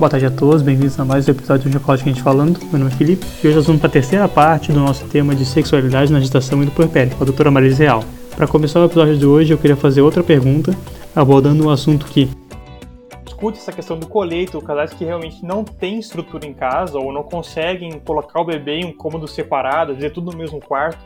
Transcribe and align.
Boa 0.00 0.08
tarde 0.08 0.24
a 0.24 0.30
todos, 0.30 0.62
bem-vindos 0.62 0.98
a 0.98 1.04
mais 1.04 1.28
um 1.28 1.30
episódio 1.30 1.68
do 1.68 1.74
Chocolate 1.74 2.04
Quente 2.04 2.22
Falando. 2.22 2.58
Meu 2.70 2.78
nome 2.78 2.90
é 2.90 2.94
Felipe 2.94 3.26
e 3.44 3.46
hoje 3.46 3.56
nós 3.56 3.66
vamos 3.66 3.82
para 3.82 3.90
a 3.90 3.92
terceira 3.92 4.26
parte 4.26 4.72
do 4.72 4.80
nosso 4.80 5.06
tema 5.06 5.34
de 5.34 5.44
sexualidade 5.44 6.10
na 6.10 6.18
gestação 6.20 6.62
e 6.62 6.64
no 6.64 6.70
puerpério, 6.70 7.14
com 7.14 7.22
a 7.22 7.26
doutora 7.26 7.50
Marisa 7.50 7.82
Real. 7.82 8.02
Para 8.34 8.46
começar 8.46 8.80
o 8.80 8.86
episódio 8.86 9.18
de 9.18 9.26
hoje, 9.26 9.52
eu 9.52 9.58
queria 9.58 9.76
fazer 9.76 10.00
outra 10.00 10.22
pergunta, 10.22 10.74
abordando 11.14 11.66
um 11.66 11.68
assunto 11.68 12.06
que 12.06 12.30
discute 13.26 13.58
essa 13.58 13.72
questão 13.72 13.98
do 13.98 14.06
colheito, 14.06 14.58
casais 14.62 14.94
que 14.94 15.04
realmente 15.04 15.44
não 15.44 15.62
têm 15.62 15.98
estrutura 15.98 16.46
em 16.46 16.54
casa 16.54 16.98
ou 16.98 17.12
não 17.12 17.22
conseguem 17.22 18.00
colocar 18.00 18.40
o 18.40 18.44
bebê 18.46 18.76
em 18.76 18.86
um 18.86 18.94
cômodo 18.94 19.28
separado, 19.28 19.94
dizer 19.94 20.14
tudo 20.14 20.32
no 20.32 20.38
mesmo 20.38 20.60
quarto. 20.60 21.04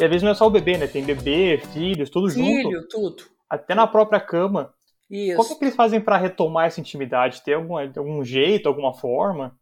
E 0.00 0.04
às 0.04 0.08
vezes 0.08 0.22
não 0.22 0.30
é 0.30 0.34
só 0.34 0.46
o 0.46 0.50
bebê, 0.50 0.78
né? 0.78 0.86
Tem 0.86 1.04
bebê, 1.04 1.60
filhos, 1.70 2.08
tudo 2.08 2.30
Filho, 2.30 2.46
junto. 2.46 2.68
Filho, 2.68 2.88
tudo. 2.88 3.24
Até 3.50 3.74
na 3.74 3.86
própria 3.86 4.18
cama. 4.18 4.70
Isso. 5.12 5.46
Que, 5.46 5.52
é 5.52 5.56
que 5.58 5.64
eles 5.64 5.76
fazem 5.76 6.00
para 6.00 6.16
retomar 6.16 6.68
essa 6.68 6.80
intimidade? 6.80 7.44
Tem 7.44 7.52
algum, 7.52 7.76
algum 7.76 8.24
jeito, 8.24 8.66
alguma 8.66 8.94
forma? 8.94 9.60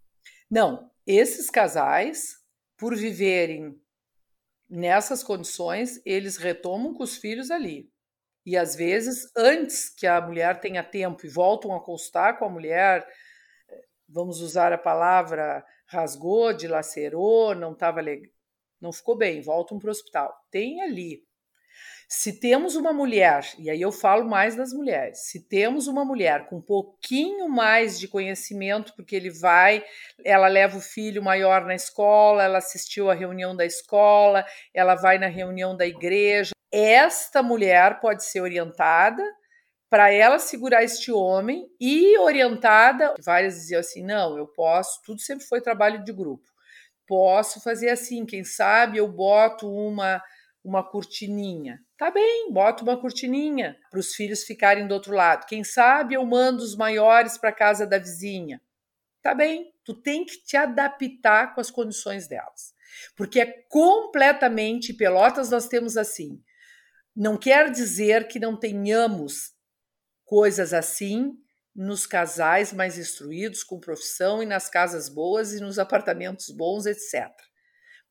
Não, 0.48 0.88
esses 1.04 1.50
casais, 1.50 2.36
por 2.78 2.94
viverem 2.94 3.76
nessas 4.68 5.24
condições, 5.24 6.00
eles 6.06 6.36
retomam 6.36 6.94
com 6.94 7.02
os 7.02 7.16
filhos 7.16 7.50
ali. 7.50 7.90
E 8.46 8.56
às 8.56 8.76
vezes, 8.76 9.28
antes 9.36 9.92
que 9.92 10.06
a 10.06 10.20
mulher 10.20 10.60
tenha 10.60 10.84
tempo 10.84 11.26
e 11.26 11.28
voltam 11.28 11.74
a 11.74 11.84
consultar 11.84 12.38
com 12.38 12.44
a 12.44 12.50
mulher, 12.50 13.04
vamos 14.08 14.40
usar 14.40 14.72
a 14.72 14.78
palavra 14.78 15.64
rasgou, 15.84 16.52
dilacerou, 16.52 17.56
não 17.56 17.72
estava 17.72 18.00
legal, 18.00 18.30
não 18.80 18.92
ficou 18.92 19.16
bem, 19.16 19.42
voltam 19.42 19.80
para 19.80 19.88
o 19.88 19.90
hospital. 19.90 20.32
Tem 20.48 20.80
ali 20.80 21.24
se 22.08 22.40
temos 22.40 22.74
uma 22.74 22.92
mulher, 22.92 23.44
e 23.56 23.70
aí 23.70 23.80
eu 23.80 23.92
falo 23.92 24.28
mais 24.28 24.56
das 24.56 24.72
mulheres, 24.72 25.30
se 25.30 25.46
temos 25.46 25.86
uma 25.86 26.04
mulher 26.04 26.46
com 26.46 26.56
um 26.56 26.60
pouquinho 26.60 27.48
mais 27.48 28.00
de 28.00 28.08
conhecimento, 28.08 28.92
porque 28.96 29.14
ele 29.14 29.30
vai, 29.30 29.84
ela 30.24 30.48
leva 30.48 30.76
o 30.76 30.80
filho 30.80 31.22
maior 31.22 31.64
na 31.64 31.74
escola, 31.74 32.42
ela 32.42 32.58
assistiu 32.58 33.08
à 33.08 33.14
reunião 33.14 33.54
da 33.54 33.64
escola, 33.64 34.44
ela 34.74 34.96
vai 34.96 35.18
na 35.18 35.28
reunião 35.28 35.76
da 35.76 35.86
igreja, 35.86 36.50
esta 36.72 37.44
mulher 37.44 38.00
pode 38.00 38.24
ser 38.24 38.40
orientada 38.40 39.22
para 39.88 40.10
ela 40.10 40.38
segurar 40.38 40.84
este 40.84 41.10
homem 41.10 41.68
e 41.80 42.16
orientada. 42.18 43.14
Várias 43.24 43.54
diziam 43.54 43.80
assim: 43.80 44.04
não, 44.04 44.38
eu 44.38 44.46
posso, 44.46 45.00
tudo 45.04 45.20
sempre 45.20 45.44
foi 45.44 45.60
trabalho 45.60 46.02
de 46.04 46.12
grupo. 46.12 46.44
Posso 47.06 47.60
fazer 47.60 47.90
assim, 47.90 48.24
quem 48.24 48.44
sabe 48.44 48.98
eu 48.98 49.08
boto 49.08 49.68
uma 49.68 50.22
uma 50.64 50.82
cortininha. 50.82 51.80
Tá 51.96 52.10
bem, 52.10 52.52
bota 52.52 52.82
uma 52.82 53.00
cortininha 53.00 53.76
para 53.90 54.00
os 54.00 54.14
filhos 54.14 54.44
ficarem 54.44 54.86
do 54.86 54.94
outro 54.94 55.14
lado. 55.14 55.46
Quem 55.46 55.64
sabe 55.64 56.14
eu 56.14 56.24
mando 56.24 56.62
os 56.62 56.76
maiores 56.76 57.38
para 57.38 57.52
casa 57.52 57.86
da 57.86 57.98
vizinha. 57.98 58.60
Tá 59.22 59.34
bem, 59.34 59.72
tu 59.84 59.94
tem 59.94 60.24
que 60.24 60.42
te 60.42 60.56
adaptar 60.56 61.54
com 61.54 61.60
as 61.60 61.70
condições 61.70 62.26
delas. 62.26 62.74
Porque 63.16 63.40
é 63.40 63.64
completamente 63.68 64.94
Pelotas 64.94 65.50
nós 65.50 65.68
temos 65.68 65.96
assim. 65.96 66.42
Não 67.14 67.36
quer 67.36 67.70
dizer 67.70 68.28
que 68.28 68.38
não 68.38 68.58
tenhamos 68.58 69.52
coisas 70.24 70.72
assim 70.72 71.32
nos 71.74 72.06
casais 72.06 72.72
mais 72.72 72.98
instruídos, 72.98 73.62
com 73.62 73.78
profissão 73.78 74.42
e 74.42 74.46
nas 74.46 74.68
casas 74.68 75.08
boas 75.08 75.52
e 75.52 75.60
nos 75.60 75.78
apartamentos 75.78 76.50
bons, 76.50 76.86
etc. 76.86 77.30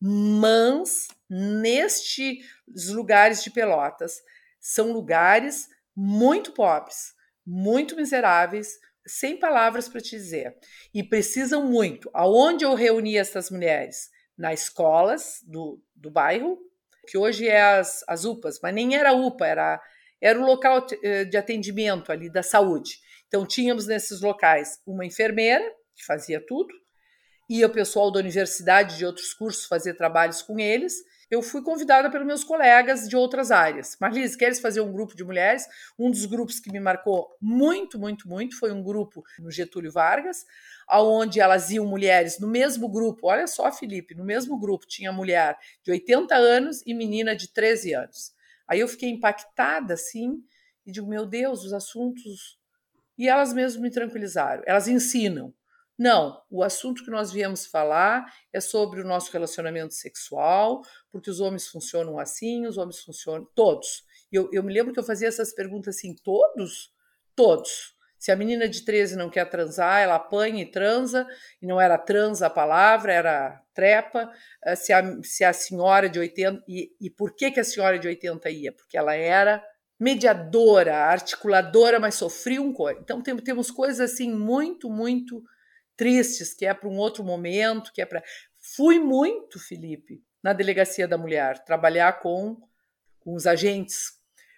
Mas 0.01 1.07
nestes 1.29 2.89
lugares 2.89 3.43
de 3.43 3.51
Pelotas 3.51 4.21
são 4.59 4.91
lugares 4.91 5.67
muito 5.95 6.53
pobres, 6.53 7.13
muito 7.45 7.95
miseráveis, 7.95 8.77
sem 9.05 9.37
palavras 9.37 9.89
para 9.89 10.01
te 10.01 10.11
dizer. 10.11 10.55
E 10.93 11.03
precisam 11.03 11.65
muito. 11.65 12.09
Aonde 12.13 12.63
eu 12.63 12.73
reuni 12.73 13.17
essas 13.17 13.49
mulheres? 13.49 14.09
Nas 14.37 14.63
escolas 14.63 15.39
do, 15.45 15.81
do 15.95 16.09
bairro, 16.09 16.57
que 17.07 17.17
hoje 17.17 17.47
é 17.47 17.61
as, 17.61 18.03
as 18.07 18.23
UPAs, 18.23 18.59
mas 18.61 18.73
nem 18.73 18.95
era 18.95 19.13
UPA, 19.13 19.47
era, 19.47 19.81
era 20.21 20.39
o 20.39 20.45
local 20.45 20.85
eh, 21.03 21.25
de 21.25 21.35
atendimento 21.35 22.11
ali 22.11 22.31
da 22.31 22.43
saúde. 22.43 22.99
Então, 23.27 23.45
tínhamos 23.45 23.85
nesses 23.87 24.21
locais 24.21 24.79
uma 24.85 25.05
enfermeira, 25.05 25.63
que 25.95 26.05
fazia 26.05 26.43
tudo, 26.45 26.73
ia 27.49 27.65
o 27.65 27.69
pessoal 27.69 28.11
da 28.11 28.19
universidade 28.19 28.97
de 28.97 29.05
outros 29.05 29.33
cursos 29.33 29.65
fazer 29.65 29.95
trabalhos 29.95 30.41
com 30.41 30.59
eles. 30.59 31.03
Eu 31.31 31.41
fui 31.41 31.61
convidada 31.61 32.09
pelos 32.09 32.25
meus 32.25 32.43
colegas 32.43 33.07
de 33.07 33.15
outras 33.15 33.51
áreas. 33.51 33.95
Marlise, 33.99 34.37
queres 34.37 34.59
fazer 34.59 34.81
um 34.81 34.91
grupo 34.91 35.15
de 35.15 35.23
mulheres? 35.23 35.63
Um 35.97 36.09
dos 36.09 36.25
grupos 36.25 36.59
que 36.59 36.71
me 36.71 36.79
marcou 36.79 37.35
muito, 37.41 37.99
muito, 37.99 38.27
muito 38.27 38.57
foi 38.57 38.71
um 38.71 38.81
grupo 38.81 39.23
no 39.39 39.51
Getúlio 39.51 39.91
Vargas, 39.91 40.45
aonde 40.87 41.39
elas 41.39 41.69
iam 41.69 41.85
mulheres 41.85 42.39
no 42.39 42.47
mesmo 42.47 42.89
grupo. 42.89 43.27
Olha 43.27 43.45
só, 43.45 43.71
Felipe, 43.71 44.15
no 44.15 44.23
mesmo 44.23 44.57
grupo 44.59 44.87
tinha 44.87 45.11
mulher 45.11 45.57
de 45.83 45.91
80 45.91 46.35
anos 46.35 46.81
e 46.85 46.93
menina 46.93 47.35
de 47.35 47.47
13 47.47 47.93
anos. 47.93 48.33
Aí 48.67 48.79
eu 48.79 48.87
fiquei 48.87 49.09
impactada 49.09 49.95
assim 49.95 50.43
e 50.85 50.91
digo, 50.91 51.07
meu 51.07 51.25
Deus, 51.25 51.63
os 51.63 51.73
assuntos. 51.73 52.57
E 53.17 53.27
elas 53.27 53.53
mesmas 53.53 53.81
me 53.81 53.91
tranquilizaram. 53.91 54.63
Elas 54.65 54.87
ensinam. 54.87 55.53
Não, 55.99 56.41
o 56.49 56.63
assunto 56.63 57.03
que 57.03 57.11
nós 57.11 57.29
viemos 57.29 57.65
falar 57.65 58.25
é 58.53 58.61
sobre 58.61 59.01
o 59.01 59.05
nosso 59.05 59.33
relacionamento 59.33 59.93
sexual, 59.93 60.81
porque 61.11 61.29
os 61.29 61.41
homens 61.41 61.67
funcionam 61.67 62.17
assim, 62.17 62.65
os 62.65 62.77
homens 62.77 63.01
funcionam. 63.01 63.45
Todos. 63.53 64.05
Eu, 64.31 64.49
eu 64.53 64.63
me 64.63 64.71
lembro 64.71 64.93
que 64.93 64.99
eu 64.99 65.03
fazia 65.03 65.27
essas 65.27 65.53
perguntas 65.53 65.97
assim: 65.97 66.15
todos? 66.23 66.93
Todos. 67.35 67.97
Se 68.17 68.31
a 68.31 68.35
menina 68.37 68.69
de 68.69 68.85
13 68.85 69.17
não 69.17 69.29
quer 69.29 69.49
transar, 69.49 69.99
ela 69.99 70.15
apanha 70.15 70.63
e 70.63 70.71
transa, 70.71 71.27
e 71.61 71.67
não 71.67 71.81
era 71.81 71.97
transa 71.97 72.47
a 72.47 72.49
palavra, 72.49 73.11
era 73.11 73.61
trepa. 73.73 74.31
Eh, 74.63 74.75
se 74.77 74.93
a, 74.93 75.21
se 75.21 75.43
a 75.43 75.51
senhora 75.51 76.07
de 76.07 76.17
80. 76.17 76.63
E, 76.65 76.95
e 77.01 77.09
por 77.09 77.35
que, 77.35 77.51
que 77.51 77.59
a 77.59 77.63
senhora 77.63 77.99
de 77.99 78.07
80 78.07 78.49
ia? 78.49 78.71
Porque 78.71 78.97
ela 78.97 79.15
era 79.15 79.61
mediadora, 79.99 80.95
articuladora, 80.95 81.99
mas 81.99 82.15
sofria 82.15 82.61
um 82.61 82.71
coisa. 82.71 83.01
Então 83.01 83.21
tem, 83.21 83.35
temos 83.35 83.69
coisas 83.69 83.99
assim 83.99 84.31
muito, 84.31 84.89
muito 84.89 85.43
tristes, 85.99 86.53
que 86.53 86.65
é 86.65 86.73
para 86.73 86.87
um 86.87 86.97
outro 86.97 87.25
momento, 87.25 87.91
que 87.91 88.01
é 88.01 88.05
para. 88.05 88.23
Fui 88.55 88.97
muito, 88.97 89.59
Felipe, 89.59 90.23
na 90.41 90.53
delegacia 90.53 91.05
da 91.05 91.17
mulher, 91.17 91.59
trabalhar 91.65 92.21
com, 92.21 92.55
com 93.19 93.33
os 93.33 93.45
agentes 93.45 94.13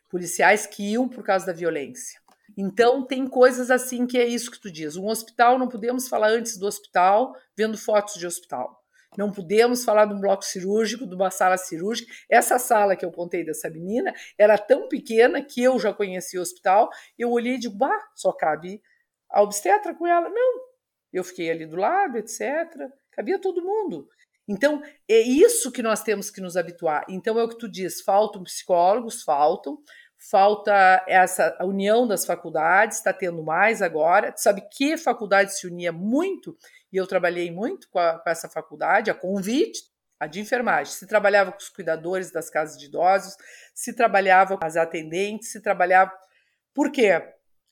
policiais 0.08 0.68
que 0.68 0.92
iam 0.92 1.10
por 1.10 1.24
causa 1.24 1.48
da 1.48 1.54
violência. 1.54 2.22
Então, 2.56 3.04
tem 3.04 3.26
coisas 3.26 3.72
assim 3.72 4.06
que 4.06 4.20
é 4.20 4.28
isso 4.28 4.52
que 4.52 4.60
tu 4.60 4.72
diz. 4.72 4.96
Um 4.96 5.08
hospital, 5.08 5.58
não 5.58 5.68
podemos 5.68 6.08
falar 6.08 6.30
antes 6.30 6.58
do 6.58 6.68
hospital, 6.68 7.36
vendo 7.58 7.76
fotos 7.76 8.16
de 8.16 8.28
hospital. 8.28 8.80
Não 9.18 9.32
podemos 9.32 9.84
falar 9.84 10.06
de 10.06 10.14
um 10.14 10.22
bloco 10.22 10.46
cirúrgico, 10.46 11.08
de 11.08 11.16
uma 11.16 11.32
sala 11.32 11.58
cirúrgica. 11.58 12.14
Essa 12.30 12.60
sala 12.60 12.96
que 12.96 13.04
eu 13.04 13.12
contei 13.12 13.44
dessa 13.44 13.70
menina 13.70 14.14
era 14.38 14.58
tão 14.60 14.88
pequena 14.88 15.42
que 15.42 15.64
eu 15.64 15.80
já 15.80 15.92
conhecia 15.92 16.40
o 16.40 16.44
hospital. 16.44 16.90
Eu 17.18 17.32
olhei 17.32 17.56
e 17.56 17.60
digo, 17.60 17.76
bah, 17.76 18.00
só 18.14 18.32
cabe 18.32 18.82
a 19.30 19.42
obstetra 19.42 19.96
com 19.96 20.06
ela. 20.06 20.30
Não, 20.30 20.71
eu 21.12 21.24
fiquei 21.24 21.52
ali 21.52 21.66
do 21.66 21.76
lado, 21.76 22.18
etc. 22.18 22.42
Cabia 23.12 23.40
todo 23.40 23.64
mundo. 23.64 24.08
Então, 24.48 24.82
é 25.08 25.20
isso 25.20 25.72
que 25.72 25.82
nós 25.82 26.04
temos 26.04 26.30
que 26.30 26.42
nos 26.42 26.58
habituar. 26.58 27.06
Então, 27.08 27.40
é 27.40 27.44
o 27.44 27.50
que 27.50 27.58
tu 27.58 27.70
diz: 27.70 28.02
faltam 28.02 28.44
psicólogos, 28.44 29.24
faltam, 29.24 29.78
falta 30.30 31.04
essa 31.08 31.58
união 31.62 32.08
das 32.08 32.26
faculdades, 32.26 32.98
está 32.98 33.14
tendo 33.14 33.44
mais 33.44 33.82
agora. 33.82 34.32
Tu 34.32 34.42
sabe 34.42 34.62
que 34.72 34.98
faculdade 34.98 35.58
se 35.58 35.68
unia 35.68 35.92
muito, 35.92 36.58
e 36.92 36.98
eu 36.98 37.08
trabalhei 37.08 37.52
muito 37.52 37.90
com, 37.90 38.00
a, 38.00 38.20
com 38.20 38.30
essa 38.30 38.50
faculdade, 38.50 39.10
a 39.10 39.16
convite, 39.16 39.84
a 40.20 40.28
de 40.28 40.40
enfermagem. 40.40 40.94
Se 40.94 41.08
trabalhava 41.08 41.52
com 41.52 41.58
os 41.58 41.70
cuidadores 41.70 42.32
das 42.32 42.50
casas 42.50 42.78
de 42.78 42.86
idosos, 42.86 43.36
se 43.74 43.94
trabalhava 43.94 44.58
com 44.58 44.66
as 44.66 44.76
atendentes, 44.76 45.52
se 45.52 45.62
trabalhava. 45.62 46.12
Por 46.74 46.92
quê? 46.92 47.22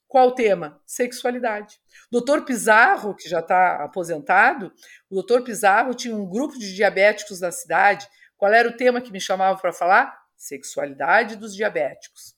Qual 0.10 0.30
o 0.30 0.32
tema? 0.32 0.82
Sexualidade. 0.88 1.80
Doutor 2.12 2.44
Pizarro, 2.44 3.16
que 3.16 3.30
já 3.30 3.42
está 3.42 3.84
aposentado, 3.84 4.74
o 5.08 5.14
doutor 5.14 5.44
Pizarro 5.44 5.94
tinha 5.94 6.16
um 6.16 6.28
grupo 6.28 6.58
de 6.58 6.74
diabéticos 6.74 7.40
na 7.40 7.52
cidade. 7.52 8.08
Qual 8.36 8.52
era 8.52 8.68
o 8.68 8.76
tema 8.76 9.02
que 9.02 9.12
me 9.12 9.22
chamava 9.22 9.60
para 9.62 9.72
falar? 9.72 10.20
Sexualidade 10.36 11.36
dos 11.36 11.56
diabéticos. 11.56 12.36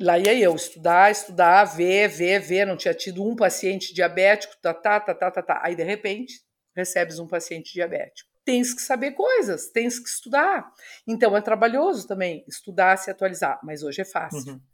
Lá 0.00 0.18
ia 0.18 0.36
eu 0.36 0.56
estudar, 0.56 1.12
estudar, 1.12 1.62
ver, 1.62 2.08
ver, 2.08 2.40
ver. 2.40 2.66
Não 2.66 2.76
tinha 2.76 2.92
tido 2.92 3.24
um 3.24 3.36
paciente 3.36 3.94
diabético, 3.94 4.56
tá, 4.60 4.74
tá, 4.74 4.98
tá, 4.98 5.14
tá, 5.14 5.30
tá, 5.30 5.42
tá. 5.42 5.60
Aí, 5.62 5.76
de 5.76 5.84
repente, 5.84 6.42
recebes 6.74 7.20
um 7.20 7.28
paciente 7.28 7.72
diabético. 7.72 8.28
Tens 8.44 8.74
que 8.74 8.82
saber 8.82 9.12
coisas, 9.12 9.68
tens 9.68 10.00
que 10.00 10.08
estudar. 10.08 10.68
Então, 11.06 11.36
é 11.36 11.40
trabalhoso 11.40 12.08
também 12.08 12.44
estudar, 12.48 12.96
se 12.96 13.12
atualizar, 13.12 13.60
mas 13.62 13.84
hoje 13.84 14.00
é 14.00 14.04
fácil. 14.04 14.54
Uhum 14.54 14.71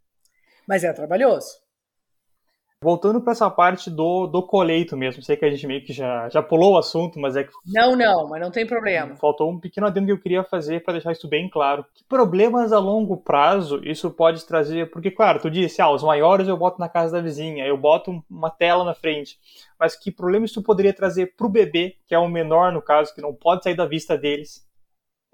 mas 0.69 0.85
é 0.85 0.93
trabalhoso. 0.93 1.67
Voltando 2.81 3.21
para 3.21 3.33
essa 3.33 3.51
parte 3.51 3.91
do, 3.91 4.29
do 4.29 4.41
coleito 4.41 4.97
mesmo, 4.97 5.21
sei 5.21 5.37
que 5.37 5.45
a 5.45 5.51
gente 5.51 5.67
meio 5.67 5.85
que 5.85 5.93
já, 5.93 6.29
já 6.29 6.41
pulou 6.41 6.75
o 6.75 6.79
assunto, 6.79 7.19
mas 7.19 7.35
é 7.35 7.43
que. 7.43 7.51
Não, 7.67 7.97
não, 7.97 8.29
mas 8.29 8.41
não 8.41 8.53
tem 8.53 8.65
problema. 8.65 9.17
Faltou 9.17 9.51
um 9.51 9.59
pequeno 9.59 9.89
adendo 9.89 10.07
que 10.07 10.13
eu 10.13 10.21
queria 10.21 10.45
fazer 10.45 10.85
para 10.85 10.93
deixar 10.93 11.11
isso 11.11 11.27
bem 11.27 11.51
claro. 11.51 11.85
Que 11.93 12.05
problemas 12.05 12.73
a 12.73 12.79
longo 12.79 13.17
prazo 13.17 13.81
isso 13.83 14.09
pode 14.13 14.47
trazer? 14.47 14.93
Porque, 14.93 15.11
claro, 15.11 15.41
tu 15.41 15.51
disse, 15.51 15.83
ah, 15.83 15.91
os 15.91 16.05
maiores 16.05 16.47
eu 16.47 16.57
boto 16.57 16.79
na 16.79 16.89
casa 16.89 17.15
da 17.15 17.21
vizinha, 17.21 17.67
eu 17.67 17.77
boto 17.77 18.23
uma 18.31 18.49
tela 18.51 18.85
na 18.85 18.95
frente. 18.95 19.41
Mas 19.77 19.97
que 19.97 20.13
problemas 20.13 20.51
isso 20.51 20.63
poderia 20.63 20.95
trazer 20.95 21.35
para 21.35 21.49
o 21.49 21.51
bebê, 21.51 21.97
que 22.07 22.15
é 22.15 22.19
o 22.19 22.29
menor 22.29 22.71
no 22.71 22.81
caso, 22.81 23.13
que 23.13 23.21
não 23.21 23.35
pode 23.35 23.65
sair 23.65 23.75
da 23.75 23.87
vista 23.87 24.17
deles? 24.17 24.65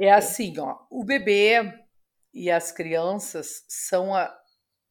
É 0.01 0.11
assim, 0.11 0.59
ó, 0.59 0.79
o 0.91 1.05
bebê 1.05 1.75
e 2.33 2.51
as 2.51 2.73
crianças 2.73 3.65
são 3.69 4.15
a, 4.15 4.35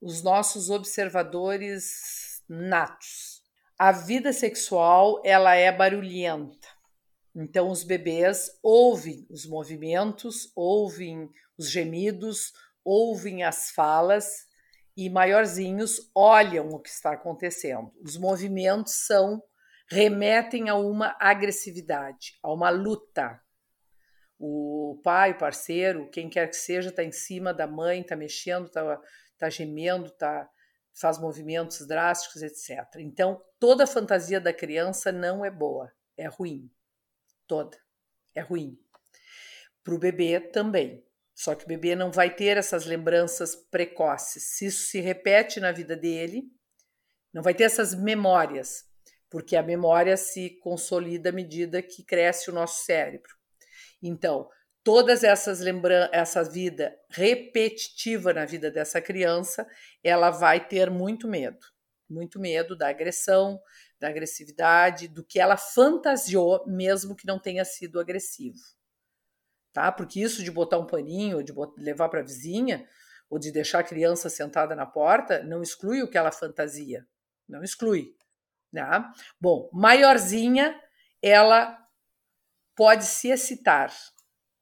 os 0.03 0.21
nossos 0.21 0.69
observadores 0.69 2.44
natos. 2.47 3.41
A 3.79 3.94
vida 3.94 4.33
sexual 4.33 5.21
ela 5.23 5.55
é 5.55 5.71
barulhenta. 5.71 6.67
Então 7.33 7.71
os 7.71 7.83
bebês 7.83 8.50
ouvem 8.61 9.25
os 9.29 9.45
movimentos, 9.45 10.51
ouvem 10.55 11.29
os 11.57 11.69
gemidos, 11.69 12.51
ouvem 12.83 13.44
as 13.44 13.71
falas 13.71 14.45
e 14.95 15.09
maiorzinhos 15.09 16.11
olham 16.13 16.67
o 16.67 16.79
que 16.79 16.89
está 16.89 17.13
acontecendo. 17.13 17.89
Os 18.03 18.17
movimentos 18.17 19.07
são 19.07 19.41
remetem 19.89 20.67
a 20.69 20.75
uma 20.75 21.15
agressividade, 21.17 22.38
a 22.44 22.51
uma 22.51 22.69
luta. 22.69 23.39
O 24.38 25.00
pai, 25.01 25.31
o 25.31 25.38
parceiro, 25.38 26.09
quem 26.09 26.29
quer 26.29 26.50
que 26.50 26.57
seja, 26.57 26.89
está 26.89 27.03
em 27.03 27.11
cima 27.11 27.53
da 27.53 27.65
mãe, 27.65 28.01
está 28.01 28.15
mexendo, 28.15 28.65
está 28.65 29.00
tá 29.38 29.50
gemendo, 29.50 30.07
está 30.07 30.50
faz 30.94 31.18
movimentos 31.18 31.85
drásticos, 31.88 32.41
etc. 32.44 32.80
Então, 32.97 33.44
toda 33.59 33.83
a 33.83 33.88
fantasia 33.88 34.39
da 34.39 34.53
criança 34.53 35.12
não 35.12 35.44
é 35.44 35.50
boa, 35.50 35.91
é 36.15 36.27
ruim. 36.27 36.69
Toda. 37.47 37.77
É 38.35 38.41
ruim. 38.41 38.80
Para 39.83 39.95
o 39.95 40.00
bebê 40.00 40.39
também. 40.39 41.03
Só 41.33 41.56
que 41.56 41.65
o 41.65 41.68
bebê 41.68 41.95
não 41.95 42.12
vai 42.12 42.33
ter 42.33 42.57
essas 42.57 42.85
lembranças 42.85 43.56
precoces. 43.56 44.44
Se 44.44 44.68
isso 44.68 44.85
se 44.85 45.00
repete 45.00 45.59
na 45.59 45.71
vida 45.71 45.95
dele, 45.95 46.44
não 47.33 47.41
vai 47.41 47.56
ter 47.56 47.63
essas 47.63 47.95
memórias, 47.95 48.86
porque 49.29 49.56
a 49.56 49.63
memória 49.63 50.15
se 50.15 50.51
consolida 50.62 51.29
à 51.29 51.31
medida 51.31 51.81
que 51.81 52.03
cresce 52.03 52.51
o 52.51 52.53
nosso 52.53 52.86
cérebro. 52.86 53.33
Então, 54.01 54.47
todas 54.83 55.24
essas 55.24 55.59
lembranças, 55.59 56.09
essa 56.12 56.44
vida 56.44 56.95
repetitiva 57.09 58.33
na 58.33 58.45
vida 58.45 58.69
dessa 58.69 59.01
criança, 59.01 59.65
ela 60.03 60.30
vai 60.30 60.68
ter 60.68 60.91
muito 60.91 61.27
medo, 61.27 61.65
muito 62.09 62.39
medo 62.39 62.75
da 62.75 62.89
agressão, 62.89 63.59
da 64.00 64.09
agressividade, 64.09 65.07
do 65.07 65.24
que 65.24 65.39
ela 65.39 65.56
fantasiou, 65.56 66.65
mesmo 66.68 67.15
que 67.15 67.25
não 67.25 67.39
tenha 67.39 67.63
sido 67.63 68.00
agressivo. 68.00 68.59
Tá? 69.71 69.91
Porque 69.91 70.19
isso 70.19 70.44
de 70.44 70.51
botar 70.51 70.77
um 70.77 70.86
paninho, 70.86 71.41
de 71.41 71.53
levar 71.77 72.09
para 72.09 72.19
a 72.19 72.24
vizinha, 72.24 72.88
ou 73.29 73.39
de 73.39 73.51
deixar 73.51 73.79
a 73.79 73.83
criança 73.83 74.29
sentada 74.29 74.75
na 74.75 74.86
porta, 74.86 75.41
não 75.44 75.63
exclui 75.63 76.03
o 76.03 76.07
que 76.09 76.18
ela 76.18 76.31
fantasia. 76.31 77.07
Não 77.47 77.63
exclui. 77.63 78.15
Né? 78.71 78.83
Bom, 79.39 79.69
maiorzinha, 79.74 80.79
ela 81.21 81.79
pode 82.75 83.06
se 83.06 83.29
excitar 83.29 83.91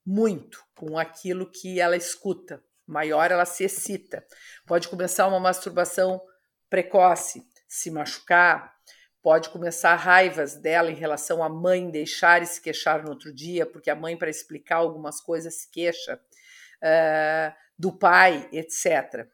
muito 0.06 0.64
com 0.76 0.98
aquilo 0.98 1.50
que 1.50 1.80
ela 1.80 1.96
escuta. 1.96 2.64
Maior 2.88 3.32
ela 3.32 3.46
se 3.46 3.64
excita. 3.64 4.26
Pode 4.66 4.88
começar 4.88 5.28
uma 5.28 5.40
masturbação 5.40 6.22
precoce, 6.70 7.44
se 7.68 7.92
machucar, 7.92 8.74
pode 9.22 9.50
começar 9.50 9.96
raivas 9.96 10.56
dela 10.56 10.92
em 10.92 10.96
relação 10.96 11.44
à 11.44 11.50
mãe 11.50 11.90
deixar 11.90 12.42
e 12.42 12.48
se 12.48 12.60
queixar 12.62 13.04
no 13.04 13.10
outro 13.10 13.34
dia, 13.34 13.66
porque 13.66 13.90
a 13.90 13.96
mãe, 13.96 14.18
para 14.18 14.30
explicar 14.30 14.78
algumas 14.78 15.22
coisas, 15.22 15.62
se 15.62 15.70
queixa, 15.70 16.16
uh, 16.16 17.54
do 17.78 17.98
pai, 17.98 18.50
etc. 18.52 19.28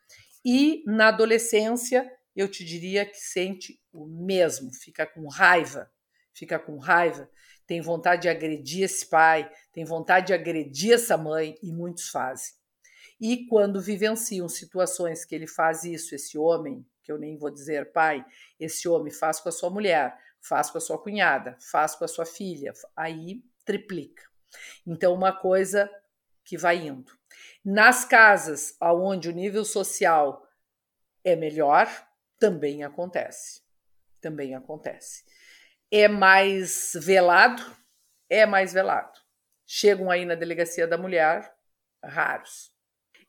E 0.44 0.84
na 0.86 1.08
adolescência, 1.08 2.10
eu 2.36 2.50
te 2.50 2.64
diria 2.64 3.06
que 3.06 3.18
sente 3.18 3.80
o 3.92 4.06
mesmo, 4.06 4.72
fica 4.74 5.06
com 5.06 5.28
raiva, 5.28 5.90
fica 6.34 6.60
com 6.60 6.78
raiva 6.78 7.30
tem 7.68 7.82
vontade 7.82 8.24
de 8.24 8.30
agredir 8.30 8.86
esse 8.86 9.06
pai, 9.06 9.52
tem 9.74 9.84
vontade 9.84 10.28
de 10.28 10.34
agredir 10.34 10.94
essa 10.94 11.18
mãe, 11.18 11.60
e 11.62 11.72
muitos 11.72 12.08
fazem. 12.08 12.56
E 13.20 13.46
quando 13.48 13.82
vivenciam 13.82 14.48
situações 14.48 15.26
que 15.26 15.36
ele 15.36 15.48
faz 15.48 15.84
isso, 15.84 16.16
esse 16.16 16.38
homem, 16.38 16.86
que 17.04 17.12
eu 17.12 17.18
nem 17.18 17.38
vou 17.38 17.52
dizer 17.52 17.92
pai, 17.92 18.26
esse 18.60 18.88
homem 18.88 19.12
faz 19.12 19.42
com 19.42 19.50
a 19.50 19.52
sua 19.52 19.70
mulher, 19.70 20.18
faz 20.40 20.70
com 20.70 20.78
a 20.78 20.82
sua 20.82 20.98
cunhada, 20.98 21.58
faz 21.60 21.94
com 21.94 22.06
a 22.06 22.08
sua 22.08 22.26
filha, 22.26 22.72
aí 22.96 23.44
triplica. 23.66 24.24
Então, 24.86 25.14
uma 25.14 25.34
coisa 25.34 25.92
que 26.46 26.58
vai 26.58 26.88
indo. 26.88 27.12
Nas 27.66 28.06
casas 28.06 28.78
onde 28.80 29.28
o 29.28 29.34
nível 29.34 29.66
social 29.66 30.48
é 31.22 31.36
melhor, 31.36 31.88
também 32.40 32.84
acontece. 32.84 33.62
Também 34.22 34.56
acontece 34.56 35.26
é 35.92 36.08
mais 36.08 36.94
velado, 36.96 37.64
é 38.30 38.46
mais 38.46 38.74
velado. 38.74 39.18
Chegam 39.66 40.10
aí 40.10 40.26
na 40.26 40.36
delegacia 40.36 40.88
da 40.88 40.98
mulher, 40.98 41.54
raros. 42.04 42.72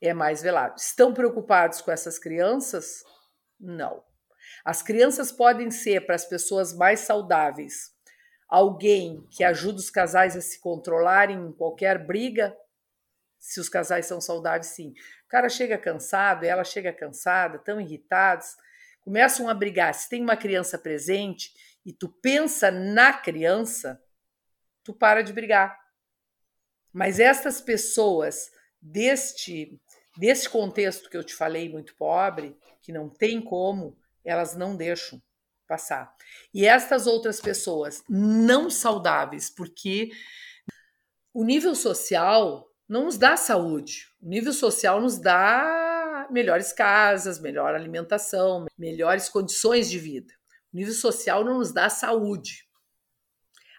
É 0.00 0.14
mais 0.14 0.43
velado. 0.43 0.76
Estão 0.78 1.12
preocupados 1.12 1.81
com 1.81 1.90
essas 1.90 2.19
crianças? 2.19 3.02
Não. 3.58 4.05
As 4.64 4.82
crianças 4.82 5.32
podem 5.32 5.70
ser 5.70 6.06
para 6.06 6.14
as 6.14 6.25
pessoas 6.25 6.72
mais 6.72 7.00
saudáveis 7.00 7.96
alguém 8.49 9.26
que 9.31 9.44
ajuda 9.44 9.78
os 9.78 9.90
casais 9.90 10.34
a 10.34 10.40
se 10.40 10.58
controlarem 10.58 11.37
em 11.37 11.52
qualquer 11.52 11.99
briga, 11.99 12.56
se 13.38 13.61
os 13.61 13.69
casais 13.69 14.06
são 14.06 14.20
saudáveis, 14.20 14.69
sim. 14.69 14.90
O 15.26 15.28
cara 15.28 15.49
chega 15.49 15.76
cansado, 15.76 16.44
ela 16.44 16.64
chega 16.64 16.93
cansada, 16.93 17.58
tão 17.58 17.81
irritados, 17.81 18.56
começam 19.02 19.49
a 19.49 19.54
brigar. 19.54 19.94
Se 19.94 20.08
tem 20.08 20.22
uma 20.22 20.37
criança 20.37 20.78
presente, 20.78 21.52
e 21.88 21.93
tu 21.94 22.06
pensa 22.06 22.70
na 22.70 23.14
criança, 23.14 23.99
tu 24.85 24.93
para 24.93 25.23
de 25.23 25.32
brigar. 25.32 25.75
Mas 26.93 27.19
estas 27.19 27.62
pessoas 27.62 28.50
deste 28.79 29.81
deste 30.14 30.50
contexto 30.50 31.08
que 31.08 31.17
eu 31.17 31.25
te 31.25 31.35
falei 31.35 31.70
muito 31.70 31.96
pobre, 31.96 32.55
que 32.82 32.93
não 32.93 33.08
tem 33.08 33.40
como, 33.40 33.96
elas 34.23 34.55
não 34.55 34.76
deixam 34.76 35.23
passar. 35.67 36.14
E 36.52 36.67
estas 36.67 37.06
outras 37.06 37.40
pessoas 37.40 38.02
não 38.06 38.68
saudáveis, 38.68 39.49
porque 39.49 40.11
o 41.33 41.42
nível 41.42 41.75
social 41.75 42.71
não 42.87 43.04
nos 43.04 43.16
dá 43.16 43.35
saúde. 43.35 44.09
O 44.21 44.28
nível 44.28 44.52
social 44.52 45.00
nos 45.00 45.18
dá 45.18 46.28
melhores 46.30 46.71
casas, 46.71 47.40
melhor 47.40 47.75
alimentação, 47.75 48.66
melhores 48.76 49.30
condições 49.30 49.88
de 49.88 49.99
vida. 49.99 50.38
O 50.72 50.76
nível 50.76 50.94
social 50.94 51.44
não 51.44 51.58
nos 51.58 51.72
dá 51.72 51.88
saúde. 51.88 52.66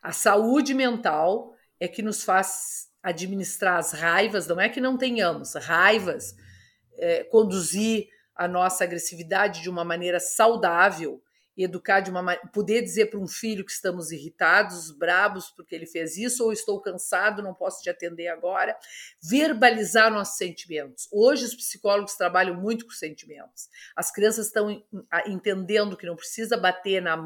A 0.01 0.11
saúde 0.11 0.73
mental 0.73 1.53
é 1.79 1.87
que 1.87 2.01
nos 2.01 2.23
faz 2.23 2.89
administrar 3.01 3.77
as 3.77 3.91
raivas, 3.93 4.47
não 4.47 4.59
é 4.59 4.67
que 4.69 4.81
não 4.81 4.97
tenhamos 4.97 5.53
raivas, 5.55 6.35
é, 6.97 7.23
conduzir 7.25 8.07
a 8.35 8.47
nossa 8.47 8.83
agressividade 8.83 9.61
de 9.61 9.69
uma 9.69 9.83
maneira 9.83 10.19
saudável 10.19 11.21
educar 11.63 11.99
de 11.99 12.09
uma 12.09 12.35
poder 12.53 12.81
dizer 12.81 13.07
para 13.07 13.19
um 13.19 13.27
filho 13.27 13.65
que 13.65 13.71
estamos 13.71 14.11
irritados, 14.11 14.91
brabos 14.91 15.49
porque 15.49 15.75
ele 15.75 15.85
fez 15.85 16.17
isso 16.17 16.43
ou 16.43 16.53
estou 16.53 16.81
cansado, 16.81 17.43
não 17.43 17.53
posso 17.53 17.81
te 17.81 17.89
atender 17.89 18.27
agora, 18.27 18.77
verbalizar 19.21 20.11
nossos 20.11 20.37
sentimentos. 20.37 21.07
Hoje 21.11 21.45
os 21.45 21.55
psicólogos 21.55 22.15
trabalham 22.15 22.55
muito 22.55 22.85
com 22.85 22.91
sentimentos. 22.91 23.69
As 23.95 24.11
crianças 24.11 24.47
estão 24.47 24.83
entendendo 25.27 25.97
que 25.97 26.05
não 26.05 26.15
precisa 26.15 26.55
bater 26.55 27.01
na, 27.01 27.17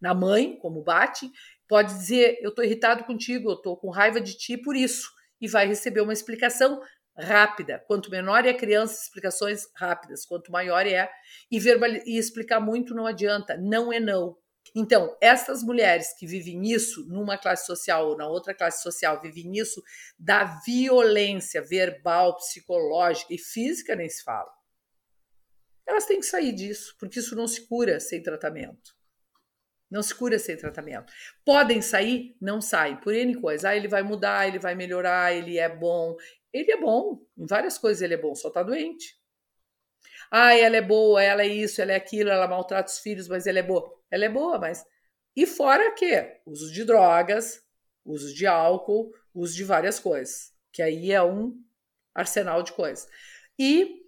na 0.00 0.14
mãe, 0.14 0.56
como 0.58 0.82
bate, 0.82 1.30
pode 1.68 1.94
dizer 1.94 2.38
eu 2.40 2.50
estou 2.50 2.64
irritado 2.64 3.04
contigo, 3.04 3.50
eu 3.50 3.54
estou 3.54 3.76
com 3.76 3.90
raiva 3.90 4.20
de 4.20 4.36
ti 4.36 4.56
por 4.56 4.76
isso 4.76 5.12
e 5.40 5.48
vai 5.48 5.66
receber 5.66 6.00
uma 6.00 6.12
explicação 6.12 6.80
rápida. 7.16 7.82
Quanto 7.86 8.10
menor 8.10 8.44
é 8.44 8.50
a 8.50 8.56
criança, 8.56 9.02
explicações 9.02 9.68
rápidas. 9.74 10.24
Quanto 10.24 10.50
maior 10.50 10.86
é, 10.86 11.10
e, 11.50 11.58
verbal, 11.58 11.90
e 11.90 12.18
explicar 12.18 12.60
muito 12.60 12.94
não 12.94 13.06
adianta. 13.06 13.56
Não 13.56 13.92
é 13.92 14.00
não. 14.00 14.36
Então, 14.74 15.16
essas 15.20 15.62
mulheres 15.62 16.14
que 16.18 16.26
vivem 16.26 16.72
isso 16.72 17.06
numa 17.06 17.38
classe 17.38 17.66
social 17.66 18.08
ou 18.08 18.16
na 18.16 18.26
outra 18.26 18.54
classe 18.54 18.82
social, 18.82 19.20
vivem 19.20 19.56
isso 19.56 19.82
da 20.18 20.60
violência 20.66 21.62
verbal, 21.62 22.36
psicológica 22.36 23.34
e 23.34 23.38
física, 23.38 23.94
nem 23.94 24.08
se 24.08 24.22
fala. 24.24 24.50
Elas 25.86 26.06
têm 26.06 26.18
que 26.18 26.26
sair 26.26 26.52
disso, 26.52 26.96
porque 26.98 27.18
isso 27.18 27.36
não 27.36 27.46
se 27.46 27.68
cura 27.68 28.00
sem 28.00 28.22
tratamento. 28.22 28.96
Não 29.90 30.02
se 30.02 30.14
cura 30.14 30.38
sem 30.38 30.56
tratamento. 30.56 31.12
Podem 31.44 31.80
sair? 31.80 32.36
Não 32.40 32.60
saem, 32.60 32.96
por 32.96 33.14
N 33.14 33.40
coisa. 33.40 33.68
Ah, 33.68 33.76
ele 33.76 33.86
vai 33.86 34.02
mudar, 34.02 34.48
ele 34.48 34.58
vai 34.58 34.74
melhorar, 34.74 35.32
ele 35.32 35.58
é 35.58 35.68
bom, 35.68 36.16
ele 36.54 36.70
é 36.70 36.80
bom, 36.80 37.20
em 37.36 37.46
várias 37.46 37.76
coisas 37.76 38.00
ele 38.00 38.14
é 38.14 38.16
bom, 38.16 38.34
só 38.34 38.46
está 38.46 38.62
doente. 38.62 39.18
Ah, 40.30 40.56
ela 40.56 40.76
é 40.76 40.80
boa, 40.80 41.22
ela 41.22 41.42
é 41.42 41.48
isso, 41.48 41.82
ela 41.82 41.92
é 41.92 41.96
aquilo, 41.96 42.30
ela 42.30 42.46
maltrata 42.46 42.90
os 42.90 43.00
filhos, 43.00 43.26
mas 43.26 43.46
ela 43.46 43.58
é 43.58 43.62
boa. 43.62 43.92
Ela 44.10 44.24
é 44.26 44.28
boa, 44.28 44.58
mas. 44.58 44.86
E 45.34 45.46
fora 45.46 45.92
que? 45.92 46.40
Uso 46.46 46.72
de 46.72 46.84
drogas, 46.84 47.60
uso 48.04 48.32
de 48.32 48.46
álcool, 48.46 49.12
uso 49.34 49.54
de 49.54 49.64
várias 49.64 49.98
coisas. 49.98 50.52
Que 50.72 50.80
aí 50.80 51.10
é 51.10 51.22
um 51.22 51.60
arsenal 52.14 52.62
de 52.62 52.72
coisas. 52.72 53.08
E 53.58 54.02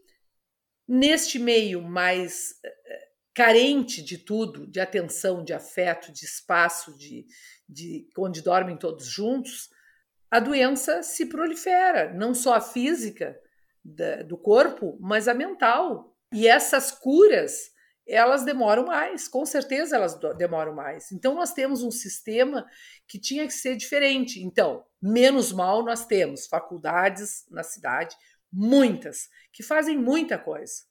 neste 0.86 1.38
meio 1.38 1.82
mais 1.82 2.54
carente 3.34 4.02
de 4.02 4.18
tudo, 4.18 4.66
de 4.66 4.80
atenção, 4.80 5.44
de 5.44 5.52
afeto, 5.52 6.12
de 6.12 6.24
espaço, 6.24 6.96
de, 6.96 7.26
de 7.68 8.08
onde 8.16 8.40
dormem 8.40 8.76
todos 8.76 9.06
juntos, 9.06 9.68
a 10.30 10.40
doença 10.40 11.02
se 11.02 11.26
prolifera, 11.26 12.12
não 12.12 12.34
só 12.34 12.54
a 12.54 12.60
física 12.60 13.38
da, 13.84 14.22
do 14.22 14.36
corpo, 14.36 14.96
mas 15.00 15.28
a 15.28 15.34
mental. 15.34 16.14
E 16.32 16.48
essas 16.48 16.90
curas, 16.90 17.70
elas 18.06 18.44
demoram 18.44 18.86
mais, 18.86 19.28
com 19.28 19.46
certeza 19.46 19.96
elas 19.96 20.18
demoram 20.36 20.74
mais. 20.74 21.12
Então 21.12 21.34
nós 21.34 21.52
temos 21.52 21.82
um 21.82 21.90
sistema 21.90 22.66
que 23.06 23.18
tinha 23.18 23.46
que 23.46 23.54
ser 23.54 23.76
diferente. 23.76 24.42
Então, 24.42 24.84
menos 25.00 25.52
mal 25.52 25.84
nós 25.84 26.06
temos 26.06 26.46
faculdades 26.46 27.44
na 27.50 27.62
cidade, 27.62 28.16
muitas, 28.52 29.28
que 29.52 29.62
fazem 29.62 29.96
muita 29.96 30.38
coisa. 30.38 30.84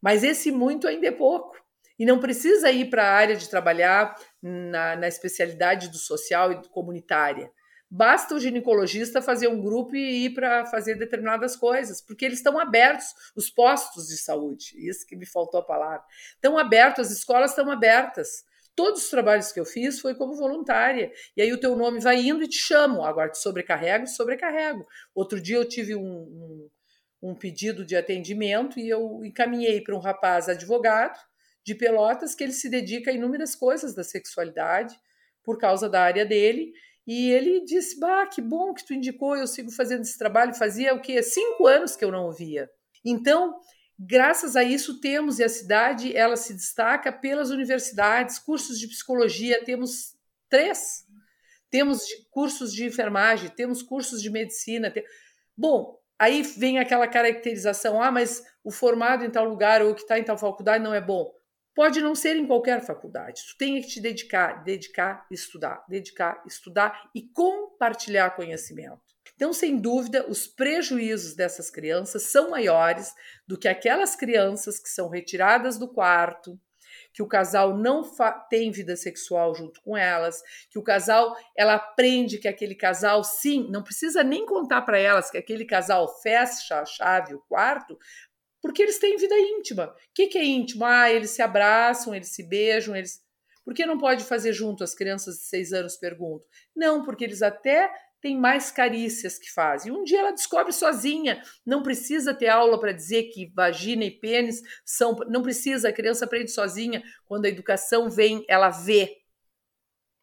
Mas 0.00 0.22
esse 0.22 0.50
muito 0.50 0.86
ainda 0.86 1.06
é 1.06 1.12
pouco. 1.12 1.56
E 1.98 2.06
não 2.06 2.20
precisa 2.20 2.70
ir 2.70 2.88
para 2.90 3.02
a 3.02 3.12
área 3.12 3.34
de 3.34 3.48
trabalhar 3.48 4.16
na, 4.40 4.94
na 4.94 5.08
especialidade 5.08 5.88
do 5.88 5.98
social 5.98 6.52
e 6.52 6.60
do 6.60 6.68
comunitária. 6.68 7.50
Basta 7.90 8.34
o 8.34 8.40
ginecologista 8.40 9.22
fazer 9.22 9.48
um 9.48 9.62
grupo 9.62 9.96
e 9.96 10.26
ir 10.26 10.34
para 10.34 10.66
fazer 10.66 10.96
determinadas 10.96 11.56
coisas, 11.56 12.02
porque 12.02 12.24
eles 12.24 12.38
estão 12.38 12.58
abertos, 12.58 13.14
os 13.34 13.48
postos 13.48 14.08
de 14.08 14.18
saúde, 14.18 14.74
isso 14.76 15.06
que 15.06 15.16
me 15.16 15.24
faltou 15.24 15.60
a 15.60 15.64
palavra. 15.64 16.04
Estão 16.34 16.58
abertos, 16.58 17.06
as 17.06 17.12
escolas 17.12 17.52
estão 17.52 17.70
abertas. 17.70 18.44
Todos 18.76 19.04
os 19.04 19.10
trabalhos 19.10 19.50
que 19.50 19.58
eu 19.58 19.64
fiz 19.64 19.98
foi 19.98 20.14
como 20.14 20.36
voluntária. 20.36 21.10
E 21.36 21.42
aí 21.42 21.52
o 21.52 21.58
teu 21.58 21.74
nome 21.74 21.98
vai 21.98 22.20
indo 22.20 22.44
e 22.44 22.48
te 22.48 22.58
chamam. 22.58 23.02
Agora 23.04 23.30
te 23.30 23.38
sobrecarrego, 23.38 24.06
sobrecarrego. 24.06 24.86
Outro 25.14 25.40
dia 25.40 25.56
eu 25.56 25.66
tive 25.66 25.96
um, 25.96 26.00
um, 26.00 26.70
um 27.20 27.34
pedido 27.34 27.84
de 27.84 27.96
atendimento 27.96 28.78
e 28.78 28.88
eu 28.88 29.24
encaminhei 29.24 29.80
para 29.80 29.96
um 29.96 29.98
rapaz 29.98 30.48
advogado 30.48 31.18
de 31.64 31.74
Pelotas 31.74 32.34
que 32.34 32.44
ele 32.44 32.52
se 32.52 32.70
dedica 32.70 33.10
a 33.10 33.14
inúmeras 33.14 33.56
coisas 33.56 33.94
da 33.94 34.04
sexualidade 34.04 34.94
por 35.42 35.58
causa 35.58 35.88
da 35.88 36.02
área 36.02 36.24
dele. 36.24 36.72
E 37.08 37.30
ele 37.30 37.64
disse: 37.64 37.98
Bah, 37.98 38.26
que 38.26 38.42
bom 38.42 38.74
que 38.74 38.84
tu 38.84 38.92
indicou, 38.92 39.34
eu 39.34 39.46
sigo 39.46 39.70
fazendo 39.70 40.02
esse 40.02 40.18
trabalho. 40.18 40.54
Fazia 40.54 40.94
o 40.94 41.00
quê? 41.00 41.22
Cinco 41.22 41.66
anos 41.66 41.96
que 41.96 42.04
eu 42.04 42.12
não 42.12 42.26
ouvia. 42.26 42.70
Então, 43.02 43.58
graças 43.98 44.54
a 44.54 44.62
isso, 44.62 45.00
temos, 45.00 45.38
e 45.38 45.44
a 45.44 45.48
cidade 45.48 46.14
ela 46.14 46.36
se 46.36 46.52
destaca 46.52 47.10
pelas 47.10 47.48
universidades, 47.48 48.38
cursos 48.38 48.78
de 48.78 48.86
psicologia, 48.86 49.64
temos 49.64 50.14
três. 50.50 51.06
Temos 51.70 52.02
cursos 52.30 52.74
de 52.74 52.84
enfermagem, 52.84 53.48
temos 53.48 53.82
cursos 53.82 54.20
de 54.20 54.28
medicina. 54.28 54.90
Tem... 54.90 55.02
Bom, 55.56 55.98
Aí 56.18 56.42
vem 56.42 56.78
aquela 56.78 57.06
caracterização: 57.06 58.02
ah, 58.02 58.10
mas 58.10 58.42
o 58.64 58.70
formado 58.70 59.24
em 59.24 59.30
tal 59.30 59.44
lugar 59.44 59.80
ou 59.82 59.94
que 59.94 60.02
está 60.02 60.18
em 60.18 60.24
tal 60.24 60.36
faculdade 60.36 60.82
não 60.82 60.92
é 60.92 61.00
bom. 61.00 61.32
Pode 61.78 62.00
não 62.00 62.12
ser 62.12 62.34
em 62.34 62.44
qualquer 62.44 62.84
faculdade. 62.84 63.44
Tu 63.50 63.56
tem 63.56 63.80
que 63.80 63.86
te 63.86 64.00
dedicar, 64.00 64.64
dedicar, 64.64 65.24
estudar, 65.30 65.84
dedicar, 65.88 66.42
estudar 66.44 67.08
e 67.14 67.22
compartilhar 67.22 68.34
conhecimento. 68.34 69.00
Então, 69.36 69.52
sem 69.52 69.76
dúvida, 69.76 70.28
os 70.28 70.44
prejuízos 70.48 71.36
dessas 71.36 71.70
crianças 71.70 72.24
são 72.24 72.50
maiores 72.50 73.14
do 73.46 73.56
que 73.56 73.68
aquelas 73.68 74.16
crianças 74.16 74.80
que 74.80 74.88
são 74.88 75.08
retiradas 75.08 75.78
do 75.78 75.86
quarto, 75.86 76.58
que 77.12 77.22
o 77.22 77.28
casal 77.28 77.76
não 77.76 78.02
tem 78.48 78.70
vida 78.70 78.96
sexual 78.96 79.54
junto 79.54 79.80
com 79.82 79.96
elas, 79.96 80.42
que 80.70 80.78
o 80.78 80.82
casal 80.82 81.36
ela 81.56 81.74
aprende 81.74 82.38
que 82.38 82.48
aquele 82.48 82.74
casal 82.74 83.22
sim, 83.22 83.68
não 83.70 83.82
precisa 83.82 84.22
nem 84.24 84.44
contar 84.44 84.82
para 84.82 84.98
elas 84.98 85.30
que 85.30 85.38
aquele 85.38 85.64
casal 85.64 86.08
fecha 86.22 86.80
a 86.80 86.84
chave, 86.84 87.34
o 87.34 87.42
quarto, 87.48 87.98
porque 88.60 88.82
eles 88.82 88.98
têm 88.98 89.16
vida 89.16 89.38
íntima. 89.38 89.86
O 89.86 89.94
que, 90.14 90.26
que 90.26 90.38
é 90.38 90.44
íntimo? 90.44 90.84
Ah, 90.84 91.10
eles 91.10 91.30
se 91.30 91.42
abraçam, 91.42 92.14
eles 92.14 92.28
se 92.28 92.42
beijam, 92.42 92.96
eles. 92.96 93.20
Por 93.64 93.74
que 93.74 93.84
não 93.84 93.98
pode 93.98 94.24
fazer 94.24 94.52
junto? 94.52 94.82
As 94.82 94.94
crianças 94.94 95.36
de 95.36 95.44
seis 95.44 95.72
anos 95.72 95.96
perguntam. 95.96 96.46
Não, 96.74 97.04
porque 97.04 97.24
eles 97.24 97.42
até 97.42 97.90
tem 98.20 98.36
mais 98.36 98.70
carícias 98.70 99.38
que 99.38 99.50
fazem. 99.50 99.92
Um 99.92 100.04
dia 100.04 100.20
ela 100.20 100.32
descobre 100.32 100.72
sozinha, 100.72 101.42
não 101.64 101.82
precisa 101.82 102.34
ter 102.34 102.48
aula 102.48 102.78
para 102.80 102.92
dizer 102.92 103.24
que 103.24 103.52
vagina 103.54 104.04
e 104.04 104.10
pênis 104.10 104.62
são. 104.84 105.14
Não 105.28 105.42
precisa, 105.42 105.88
a 105.88 105.92
criança 105.92 106.24
aprende 106.24 106.50
sozinha. 106.50 107.02
Quando 107.26 107.44
a 107.44 107.48
educação 107.48 108.10
vem, 108.10 108.44
ela 108.48 108.70
vê 108.70 109.18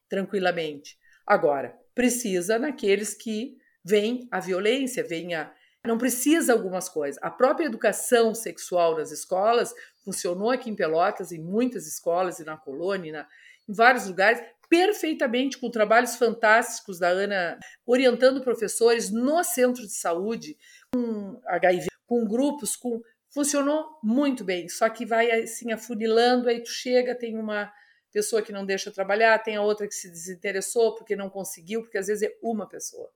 tranquilamente. 0.10 0.98
Agora, 1.26 1.78
precisa 1.94 2.60
naqueles 2.60 3.14
que 3.14 3.58
vem 3.84 4.28
a 4.32 4.40
violência, 4.40 5.04
vem 5.04 5.34
a. 5.34 5.54
Não 5.86 5.98
precisa 5.98 6.54
algumas 6.54 6.90
coisas. 6.90 7.22
A 7.22 7.30
própria 7.30 7.66
educação 7.66 8.34
sexual 8.34 8.98
nas 8.98 9.12
escolas 9.12 9.74
funcionou 10.04 10.52
aqui 10.52 10.70
em 10.70 10.76
Pelotas, 10.76 11.32
em 11.32 11.40
muitas 11.40 11.88
escolas, 11.88 12.40
e 12.40 12.46
na 12.46 12.58
colônia, 12.58 13.12
na, 13.12 13.28
em 13.68 13.74
vários 13.74 14.08
lugares, 14.08 14.42
perfeitamente 14.70 15.58
com 15.58 15.70
trabalhos 15.70 16.16
fantásticos 16.16 17.00
da 17.00 17.10
Ana, 17.10 17.60
orientando 17.86 18.42
professores 18.42 19.12
no 19.12 19.44
centro 19.44 19.84
de 19.84 19.94
saúde, 19.94 20.58
com 20.94 21.42
HIV, 21.46 21.88
com 22.06 22.26
grupos, 22.26 22.76
com 22.76 23.02
funcionou 23.30 24.00
muito 24.02 24.46
bem. 24.46 24.70
Só 24.70 24.90
que 24.90 25.06
vai 25.06 25.30
assim 25.30 25.74
afunilando, 25.74 26.48
aí 26.48 26.64
tu 26.64 26.70
chega, 26.70 27.14
tem 27.14 27.38
uma 27.38 27.72
pessoa 28.12 28.42
que 28.42 28.54
não 28.54 28.66
deixa 28.66 28.92
trabalhar, 28.92 29.38
tem 29.40 29.58
a 29.58 29.62
outra 29.62 29.88
que 29.88 29.94
se 29.94 30.10
desinteressou 30.10 30.96
porque 30.96 31.18
não 31.18 31.30
conseguiu, 31.30 31.82
porque 31.82 31.98
às 31.98 32.08
vezes 32.08 32.24
é 32.24 32.34
uma 32.42 32.66
pessoa 32.66 33.12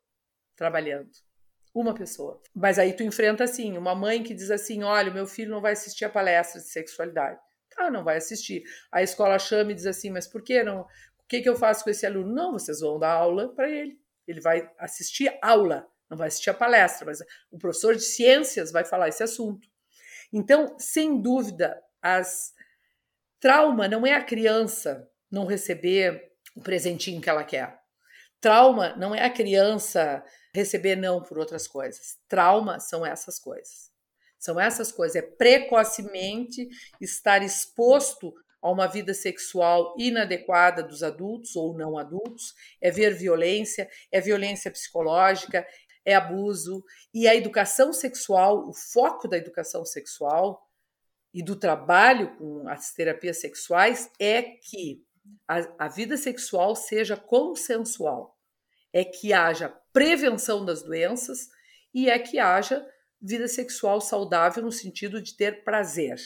trabalhando. 0.58 1.10
Uma 1.74 1.94
pessoa. 1.94 2.42
Mas 2.54 2.80
aí 2.80 2.94
tu 2.94 3.04
enfrenta 3.04 3.44
assim, 3.44 3.78
uma 3.78 3.94
mãe 3.94 4.24
que 4.24 4.34
diz 4.34 4.50
assim: 4.50 4.84
olha, 4.84 5.12
meu 5.12 5.28
filho 5.28 5.52
não 5.52 5.62
vai 5.62 5.74
assistir 5.74 6.06
a 6.06 6.10
palestra 6.10 6.60
de 6.60 6.68
sexualidade. 6.68 7.40
Ah, 7.78 7.90
não 7.90 8.04
vai 8.04 8.18
assistir. 8.18 8.64
A 8.92 9.02
escola 9.02 9.40
chama 9.40 9.72
e 9.72 9.76
diz 9.76 9.86
assim, 9.86 10.10
mas 10.10 10.28
por 10.28 10.44
que 10.44 10.64
não? 10.64 10.86
que, 11.30 11.42
que 11.42 11.48
eu 11.48 11.56
faço 11.56 11.84
com 11.84 11.92
esse 11.92 12.06
aluno? 12.06 12.34
Não, 12.34 12.54
vocês 12.54 12.80
vão 12.82 12.98
dar 12.98 13.14
aula 13.14 13.54
para 13.54 13.70
ele. 13.70 13.98
Ele 14.28 14.42
vai 14.42 14.70
assistir 14.80 15.32
aula, 15.42 15.88
não 16.10 16.18
vai 16.18 16.28
assistir 16.28 16.50
a 16.50 16.56
palestra, 16.56 17.06
mas 17.06 17.20
o 17.52 17.58
professor 17.58 17.96
de 17.96 18.02
ciências 18.02 18.72
vai 18.72 18.84
falar 18.84 19.08
esse 19.08 19.22
assunto. 19.22 19.70
Então, 20.34 20.76
sem 20.80 21.22
dúvida, 21.22 21.80
as 22.02 22.52
trauma 23.40 23.88
não 23.88 24.06
é 24.06 24.14
a 24.14 24.24
criança 24.24 25.08
não 25.32 25.46
receber 25.46 26.32
o 26.56 26.62
presentinho 26.62 27.22
que 27.22 27.30
ela 27.30 27.44
quer. 27.44 27.80
Trauma 28.42 28.96
não 28.96 29.14
é 29.14 29.24
a 29.24 29.30
criança 29.30 30.24
receber 30.60 30.96
não 30.96 31.24
por 31.24 31.40
outras 31.40 31.68
coisas. 31.68 32.18
Trauma 32.28 32.80
são 32.80 33.06
essas 33.06 33.40
coisas. 33.40 33.90
São 34.38 34.60
essas 34.60 34.92
coisas, 34.92 35.18
é 35.18 35.22
precocemente 35.22 36.68
estar 37.02 37.44
exposto 37.44 38.34
a 38.62 38.72
uma 38.72 38.88
vida 38.88 39.14
sexual 39.14 39.94
inadequada 39.98 40.82
dos 40.82 41.04
adultos 41.04 41.56
ou 41.56 41.78
não 41.78 41.98
adultos, 41.98 42.54
é 42.82 42.90
ver 42.90 43.14
violência, 43.14 43.90
é 44.12 44.22
violência 44.22 44.72
psicológica, 44.72 45.66
é 46.06 46.16
abuso. 46.16 46.84
E 47.14 47.28
a 47.28 47.36
educação 47.36 47.92
sexual, 47.92 48.68
o 48.68 48.74
foco 48.74 49.28
da 49.28 49.38
educação 49.38 49.86
sexual 49.86 50.66
e 51.34 51.44
do 51.44 51.56
trabalho 51.56 52.36
com 52.38 52.68
as 52.68 52.94
terapias 52.94 53.40
sexuais 53.40 54.10
é 54.20 54.42
que 54.42 55.04
a, 55.48 55.86
a 55.86 55.88
vida 55.88 56.18
sexual 56.18 56.76
seja 56.76 57.16
consensual, 57.16 58.39
é 58.94 59.04
que 59.04 59.34
haja 59.34 59.74
prevenção 59.94 60.66
das 60.66 60.84
doenças 60.84 61.50
e 61.94 62.10
é 62.10 62.18
que 62.20 62.40
haja 62.40 62.86
vida 63.22 63.48
sexual 63.48 64.00
saudável 64.00 64.64
no 64.64 64.72
sentido 64.72 65.22
de 65.22 65.36
ter 65.36 65.64
prazer. 65.64 66.18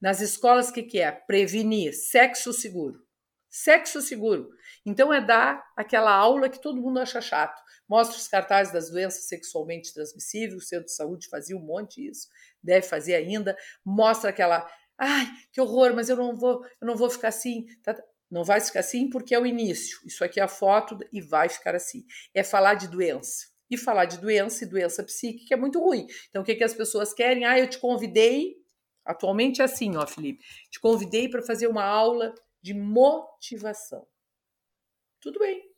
Nas 0.00 0.20
escolas, 0.20 0.70
o 0.70 0.72
que, 0.72 0.82
que 0.82 1.00
é? 1.00 1.12
Prevenir, 1.12 1.92
sexo 1.92 2.52
seguro. 2.52 3.04
Sexo 3.48 4.00
seguro. 4.00 4.48
Então 4.86 5.12
é 5.12 5.20
dar 5.20 5.62
aquela 5.76 6.12
aula 6.12 6.48
que 6.48 6.60
todo 6.60 6.80
mundo 6.80 7.00
acha 7.00 7.20
chato. 7.20 7.60
Mostra 7.88 8.16
os 8.16 8.28
cartazes 8.28 8.72
das 8.72 8.90
doenças 8.90 9.24
sexualmente 9.24 9.92
transmissíveis, 9.92 10.54
o 10.54 10.64
Centro 10.64 10.86
de 10.86 10.94
Saúde 10.94 11.28
fazia 11.28 11.56
um 11.56 11.60
monte 11.60 12.00
disso, 12.00 12.28
deve 12.62 12.86
fazer 12.86 13.14
ainda. 13.14 13.56
Mostra 13.84 14.30
aquela, 14.30 14.70
ai, 14.96 15.26
que 15.52 15.60
horror, 15.60 15.92
mas 15.94 16.08
eu 16.08 16.16
não 16.16 16.36
vou, 16.36 16.64
eu 16.80 16.86
não 16.86 16.96
vou 16.96 17.10
ficar 17.10 17.28
assim. 17.28 17.66
Não 18.30 18.44
vai 18.44 18.60
ficar 18.60 18.80
assim 18.80 19.10
porque 19.10 19.34
é 19.34 19.40
o 19.40 19.46
início. 19.46 19.98
Isso 20.06 20.22
aqui 20.22 20.38
é 20.38 20.42
a 20.42 20.48
foto 20.48 20.98
e 21.12 21.20
vai 21.20 21.48
ficar 21.48 21.74
assim. 21.74 22.04
É 22.32 22.44
falar 22.44 22.74
de 22.74 22.88
doença. 22.88 23.48
E 23.68 23.76
falar 23.76 24.04
de 24.04 24.18
doença 24.18 24.64
e 24.64 24.68
doença 24.68 25.02
psíquica 25.02 25.54
é 25.54 25.56
muito 25.56 25.80
ruim. 25.80 26.06
Então, 26.28 26.42
o 26.42 26.44
que, 26.44 26.54
que 26.54 26.64
as 26.64 26.74
pessoas 26.74 27.12
querem? 27.12 27.44
Ah, 27.44 27.58
eu 27.58 27.68
te 27.68 27.78
convidei 27.78 28.60
Atualmente 29.04 29.60
é 29.60 29.64
assim, 29.64 29.96
ó, 29.96 30.06
Felipe. 30.06 30.44
Te 30.70 30.78
convidei 30.78 31.28
para 31.28 31.42
fazer 31.42 31.66
uma 31.66 31.84
aula 31.84 32.34
de 32.62 32.74
motivação. 32.74 34.06
Tudo 35.20 35.38
bem. 35.38 35.68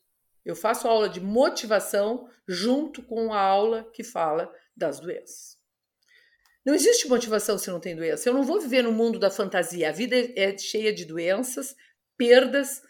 Eu 0.45 0.57
faço 0.57 0.89
aula 0.89 1.09
de 1.09 1.21
motivação 1.21 2.29
junto 2.47 3.03
com 3.03 3.33
a 3.33 3.41
aula 3.41 3.91
que 3.95 4.03
fala 4.03 4.53
das 4.77 4.99
doenças. 4.99 5.57
Não 6.65 6.75
existe 6.75 7.09
motivação 7.09 7.57
se 7.59 7.71
não 7.71 7.81
tem 7.81 7.97
doença. 7.97 8.29
Eu 8.29 8.35
não 8.35 8.43
vou 8.43 8.61
viver 8.61 8.83
no 8.83 8.93
mundo 8.93 9.19
da 9.19 9.31
fantasia. 9.31 9.89
A 9.89 9.93
vida 9.93 10.17
é 10.37 10.57
cheia 10.59 10.93
de 10.93 11.05
doenças, 11.05 11.75
perdas, 12.17 12.83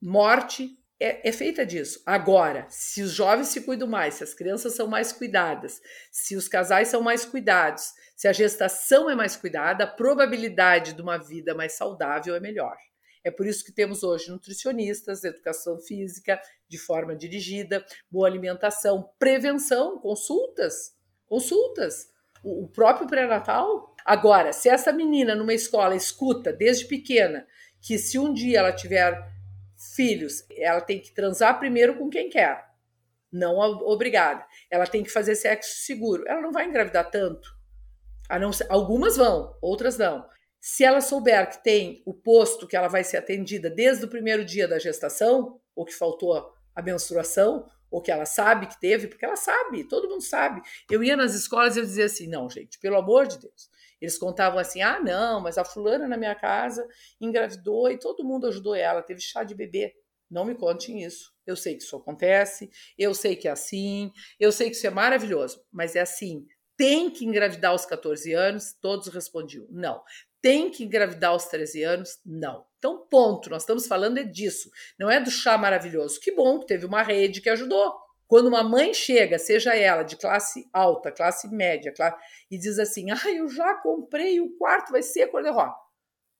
morte. 0.00 0.76
É, 1.00 1.28
é, 1.28 1.30
feita 1.30 1.64
disso. 1.64 2.02
Agora, 2.04 2.66
se 2.68 3.02
os 3.02 3.12
jovens 3.12 3.48
se 3.48 3.60
cuidam 3.60 3.86
mais, 3.86 4.14
se 4.14 4.24
as 4.24 4.34
crianças 4.34 4.74
são 4.74 4.88
mais 4.88 5.12
cuidadas, 5.12 5.80
se 6.10 6.34
os 6.34 6.48
casais 6.48 6.88
são 6.88 7.00
mais 7.00 7.24
cuidados, 7.24 7.92
se 8.16 8.26
a 8.26 8.32
gestação 8.32 9.08
é 9.08 9.14
mais 9.14 9.36
cuidada, 9.36 9.84
a 9.84 9.86
probabilidade 9.86 10.94
de 10.94 11.00
uma 11.00 11.16
vida 11.16 11.54
mais 11.54 11.74
saudável 11.74 12.34
é 12.34 12.40
melhor. 12.40 12.76
É 13.22 13.30
por 13.30 13.46
isso 13.46 13.64
que 13.64 13.70
temos 13.70 14.02
hoje 14.02 14.30
nutricionistas, 14.30 15.22
educação 15.22 15.78
física 15.78 16.40
de 16.68 16.78
forma 16.78 17.14
dirigida, 17.14 17.84
boa 18.10 18.26
alimentação, 18.26 19.10
prevenção, 19.18 19.98
consultas, 19.98 20.94
consultas. 21.26 22.08
O 22.42 22.68
próprio 22.68 23.06
pré-natal. 23.06 23.94
Agora, 24.04 24.52
se 24.52 24.68
essa 24.68 24.92
menina 24.92 25.34
numa 25.34 25.52
escola 25.52 25.94
escuta 25.94 26.52
desde 26.52 26.86
pequena 26.86 27.46
que 27.80 27.98
se 27.98 28.18
um 28.18 28.32
dia 28.32 28.58
ela 28.58 28.72
tiver 28.72 29.30
filhos, 29.94 30.44
ela 30.56 30.80
tem 30.80 31.00
que 31.00 31.12
transar 31.12 31.58
primeiro 31.58 31.96
com 31.96 32.10
quem 32.10 32.28
quer, 32.28 32.68
não 33.30 33.58
obrigada. 33.58 34.44
Ela 34.70 34.86
tem 34.86 35.02
que 35.04 35.10
fazer 35.10 35.34
sexo 35.34 35.84
seguro. 35.84 36.24
Ela 36.26 36.40
não 36.40 36.52
vai 36.52 36.66
engravidar 36.66 37.10
tanto. 37.10 37.56
Não, 38.40 38.50
algumas 38.68 39.16
vão, 39.16 39.56
outras 39.60 39.96
não. 39.96 40.26
Se 40.60 40.84
ela 40.84 41.00
souber 41.00 41.48
que 41.48 41.62
tem 41.62 42.02
o 42.04 42.12
posto 42.12 42.66
que 42.66 42.76
ela 42.76 42.88
vai 42.88 43.04
ser 43.04 43.18
atendida 43.18 43.70
desde 43.70 44.04
o 44.04 44.08
primeiro 44.08 44.44
dia 44.44 44.66
da 44.66 44.78
gestação, 44.78 45.60
ou 45.74 45.84
que 45.84 45.94
faltou 45.94 46.52
a 46.74 46.82
menstruação, 46.82 47.68
ou 47.90 48.02
que 48.02 48.10
ela 48.10 48.26
sabe 48.26 48.66
que 48.66 48.78
teve, 48.78 49.06
porque 49.06 49.24
ela 49.24 49.36
sabe, 49.36 49.84
todo 49.84 50.08
mundo 50.08 50.22
sabe. 50.22 50.60
Eu 50.90 51.02
ia 51.02 51.16
nas 51.16 51.34
escolas 51.34 51.76
e 51.76 51.80
eu 51.80 51.84
dizia 51.84 52.06
assim: 52.06 52.26
não, 52.26 52.50
gente, 52.50 52.78
pelo 52.78 52.96
amor 52.96 53.26
de 53.26 53.38
Deus. 53.38 53.70
Eles 54.00 54.18
contavam 54.18 54.58
assim: 54.58 54.80
ah, 54.82 55.00
não, 55.00 55.40
mas 55.40 55.58
a 55.58 55.64
fulana 55.64 56.06
na 56.06 56.16
minha 56.16 56.34
casa 56.34 56.86
engravidou 57.20 57.90
e 57.90 57.98
todo 57.98 58.24
mundo 58.24 58.46
ajudou 58.46 58.74
ela, 58.74 59.02
teve 59.02 59.20
chá 59.20 59.44
de 59.44 59.54
bebê. 59.54 59.94
Não 60.30 60.44
me 60.44 60.54
contem 60.54 61.02
isso. 61.02 61.32
Eu 61.46 61.56
sei 61.56 61.74
que 61.76 61.82
isso 61.82 61.96
acontece, 61.96 62.68
eu 62.98 63.14
sei 63.14 63.34
que 63.34 63.48
é 63.48 63.50
assim, 63.50 64.12
eu 64.38 64.52
sei 64.52 64.68
que 64.68 64.76
isso 64.76 64.86
é 64.86 64.90
maravilhoso, 64.90 65.64
mas 65.72 65.96
é 65.96 66.00
assim. 66.00 66.46
Tem 66.76 67.10
que 67.10 67.24
engravidar 67.24 67.72
aos 67.72 67.84
14 67.86 68.32
anos? 68.34 68.72
Todos 68.80 69.08
respondiam: 69.08 69.66
não 69.70 70.02
tem 70.40 70.70
que 70.70 70.84
engravidar 70.84 71.30
aos 71.30 71.46
13 71.46 71.82
anos? 71.82 72.18
Não. 72.24 72.64
Então, 72.78 73.06
ponto. 73.10 73.50
Nós 73.50 73.62
estamos 73.62 73.86
falando 73.86 74.18
é 74.18 74.24
disso. 74.24 74.70
Não 74.98 75.10
é 75.10 75.20
do 75.20 75.30
chá 75.30 75.58
maravilhoso. 75.58 76.20
Que 76.20 76.32
bom 76.32 76.60
que 76.60 76.66
teve 76.66 76.86
uma 76.86 77.02
rede 77.02 77.40
que 77.40 77.50
ajudou. 77.50 77.94
Quando 78.28 78.48
uma 78.48 78.62
mãe 78.62 78.92
chega, 78.92 79.38
seja 79.38 79.74
ela 79.74 80.02
de 80.02 80.16
classe 80.16 80.68
alta, 80.72 81.10
classe 81.10 81.48
média, 81.48 81.92
classe, 81.92 82.16
e 82.50 82.58
diz 82.58 82.78
assim: 82.78 83.10
ah, 83.10 83.34
eu 83.34 83.48
já 83.48 83.74
comprei, 83.76 84.38
o 84.38 84.50
quarto 84.58 84.92
vai 84.92 85.02
ser 85.02 85.28
cor-de-rosa. 85.28 85.74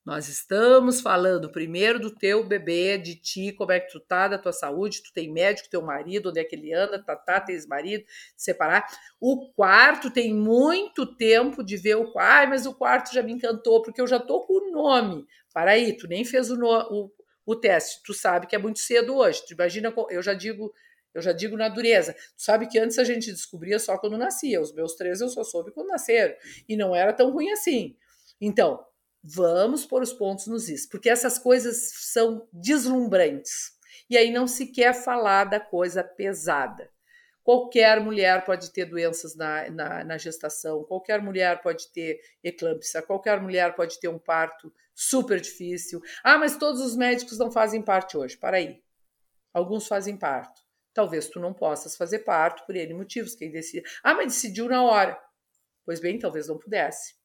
Nós 0.04 0.26
estamos 0.26 1.02
falando 1.02 1.52
primeiro 1.52 2.00
do 2.00 2.14
teu 2.14 2.42
bebê, 2.42 2.96
de 2.96 3.14
ti, 3.14 3.52
como 3.52 3.72
é 3.72 3.80
que 3.80 3.92
tu 3.92 4.00
tá, 4.00 4.26
da 4.26 4.38
tua 4.38 4.52
saúde, 4.52 5.02
tu 5.02 5.12
tem 5.12 5.30
médico, 5.30 5.68
teu 5.68 5.82
marido, 5.82 6.30
onde 6.30 6.40
é 6.40 6.44
que 6.44 6.56
ele 6.56 6.72
anda, 6.72 7.02
tá, 7.02 7.14
tá, 7.14 7.40
tens 7.40 7.66
marido, 7.66 8.04
separar. 8.34 8.86
O 9.20 9.52
quarto 9.52 10.10
tem 10.10 10.32
muito 10.32 11.04
tempo 11.04 11.62
de 11.62 11.76
ver 11.76 11.96
o 11.96 12.10
quarto, 12.10 12.46
ah, 12.46 12.46
mas 12.48 12.64
o 12.64 12.74
quarto 12.74 13.12
já 13.12 13.22
me 13.22 13.32
encantou, 13.32 13.82
porque 13.82 14.00
eu 14.00 14.06
já 14.06 14.18
tô 14.18 14.42
com 14.46 14.54
o 14.54 14.70
nome. 14.70 15.26
Para 15.52 15.72
aí, 15.72 15.94
tu 15.94 16.06
nem 16.08 16.24
fez 16.24 16.50
o, 16.50 16.56
no, 16.56 16.68
o, 16.68 17.12
o 17.44 17.54
teste, 17.54 18.02
tu 18.02 18.14
sabe 18.14 18.46
que 18.46 18.56
é 18.56 18.58
muito 18.58 18.78
cedo 18.78 19.14
hoje. 19.14 19.44
Tu 19.46 19.52
imagina, 19.52 19.92
eu 20.08 20.22
já 20.22 20.32
digo, 20.32 20.72
eu 21.14 21.22
já 21.22 21.32
digo 21.32 21.56
na 21.56 21.68
dureza. 21.68 22.12
Tu 22.12 22.42
sabe 22.42 22.66
que 22.66 22.78
antes 22.78 22.98
a 22.98 23.04
gente 23.04 23.32
descobria 23.32 23.78
só 23.78 23.98
quando 23.98 24.16
nascia. 24.16 24.60
Os 24.60 24.72
meus 24.72 24.94
três 24.94 25.20
eu 25.20 25.28
só 25.28 25.42
soube 25.44 25.72
quando 25.72 25.88
nasceram. 25.88 26.34
E 26.68 26.76
não 26.76 26.94
era 26.94 27.12
tão 27.12 27.30
ruim 27.30 27.50
assim. 27.50 27.96
Então, 28.40 28.84
Vamos 29.22 29.84
pôr 29.84 30.02
os 30.02 30.12
pontos 30.12 30.46
nos 30.46 30.68
is, 30.68 30.86
porque 30.86 31.10
essas 31.10 31.38
coisas 31.38 31.90
são 32.12 32.46
deslumbrantes. 32.52 33.72
E 34.08 34.16
aí 34.16 34.30
não 34.30 34.46
se 34.46 34.66
quer 34.66 34.94
falar 34.94 35.44
da 35.44 35.58
coisa 35.58 36.04
pesada. 36.04 36.90
Qualquer 37.42 38.00
mulher 38.00 38.44
pode 38.44 38.70
ter 38.72 38.84
doenças 38.84 39.34
na, 39.34 39.70
na, 39.70 40.04
na, 40.04 40.18
gestação, 40.18 40.84
qualquer 40.84 41.20
mulher 41.20 41.60
pode 41.62 41.90
ter 41.92 42.20
eclâmpsia, 42.44 43.02
qualquer 43.02 43.40
mulher 43.40 43.74
pode 43.74 43.98
ter 43.98 44.08
um 44.08 44.18
parto 44.18 44.72
super 44.94 45.40
difícil. 45.40 46.00
Ah, 46.22 46.38
mas 46.38 46.56
todos 46.56 46.80
os 46.80 46.94
médicos 46.94 47.38
não 47.38 47.50
fazem 47.50 47.82
parte 47.82 48.16
hoje. 48.16 48.36
Para 48.36 48.58
aí. 48.58 48.82
Alguns 49.52 49.86
fazem 49.88 50.16
parto. 50.16 50.62
Talvez 50.98 51.28
tu 51.28 51.38
não 51.38 51.54
possas 51.54 51.96
fazer 51.96 52.24
parto 52.24 52.66
por 52.66 52.74
N 52.74 52.92
motivos. 52.92 53.36
Quem 53.36 53.52
decide. 53.52 53.84
Ah, 54.02 54.14
mas 54.14 54.32
decidiu 54.32 54.68
na 54.68 54.82
hora. 54.82 55.16
Pois 55.86 56.00
bem, 56.00 56.18
talvez 56.18 56.48
não 56.48 56.58
pudesse 56.58 57.16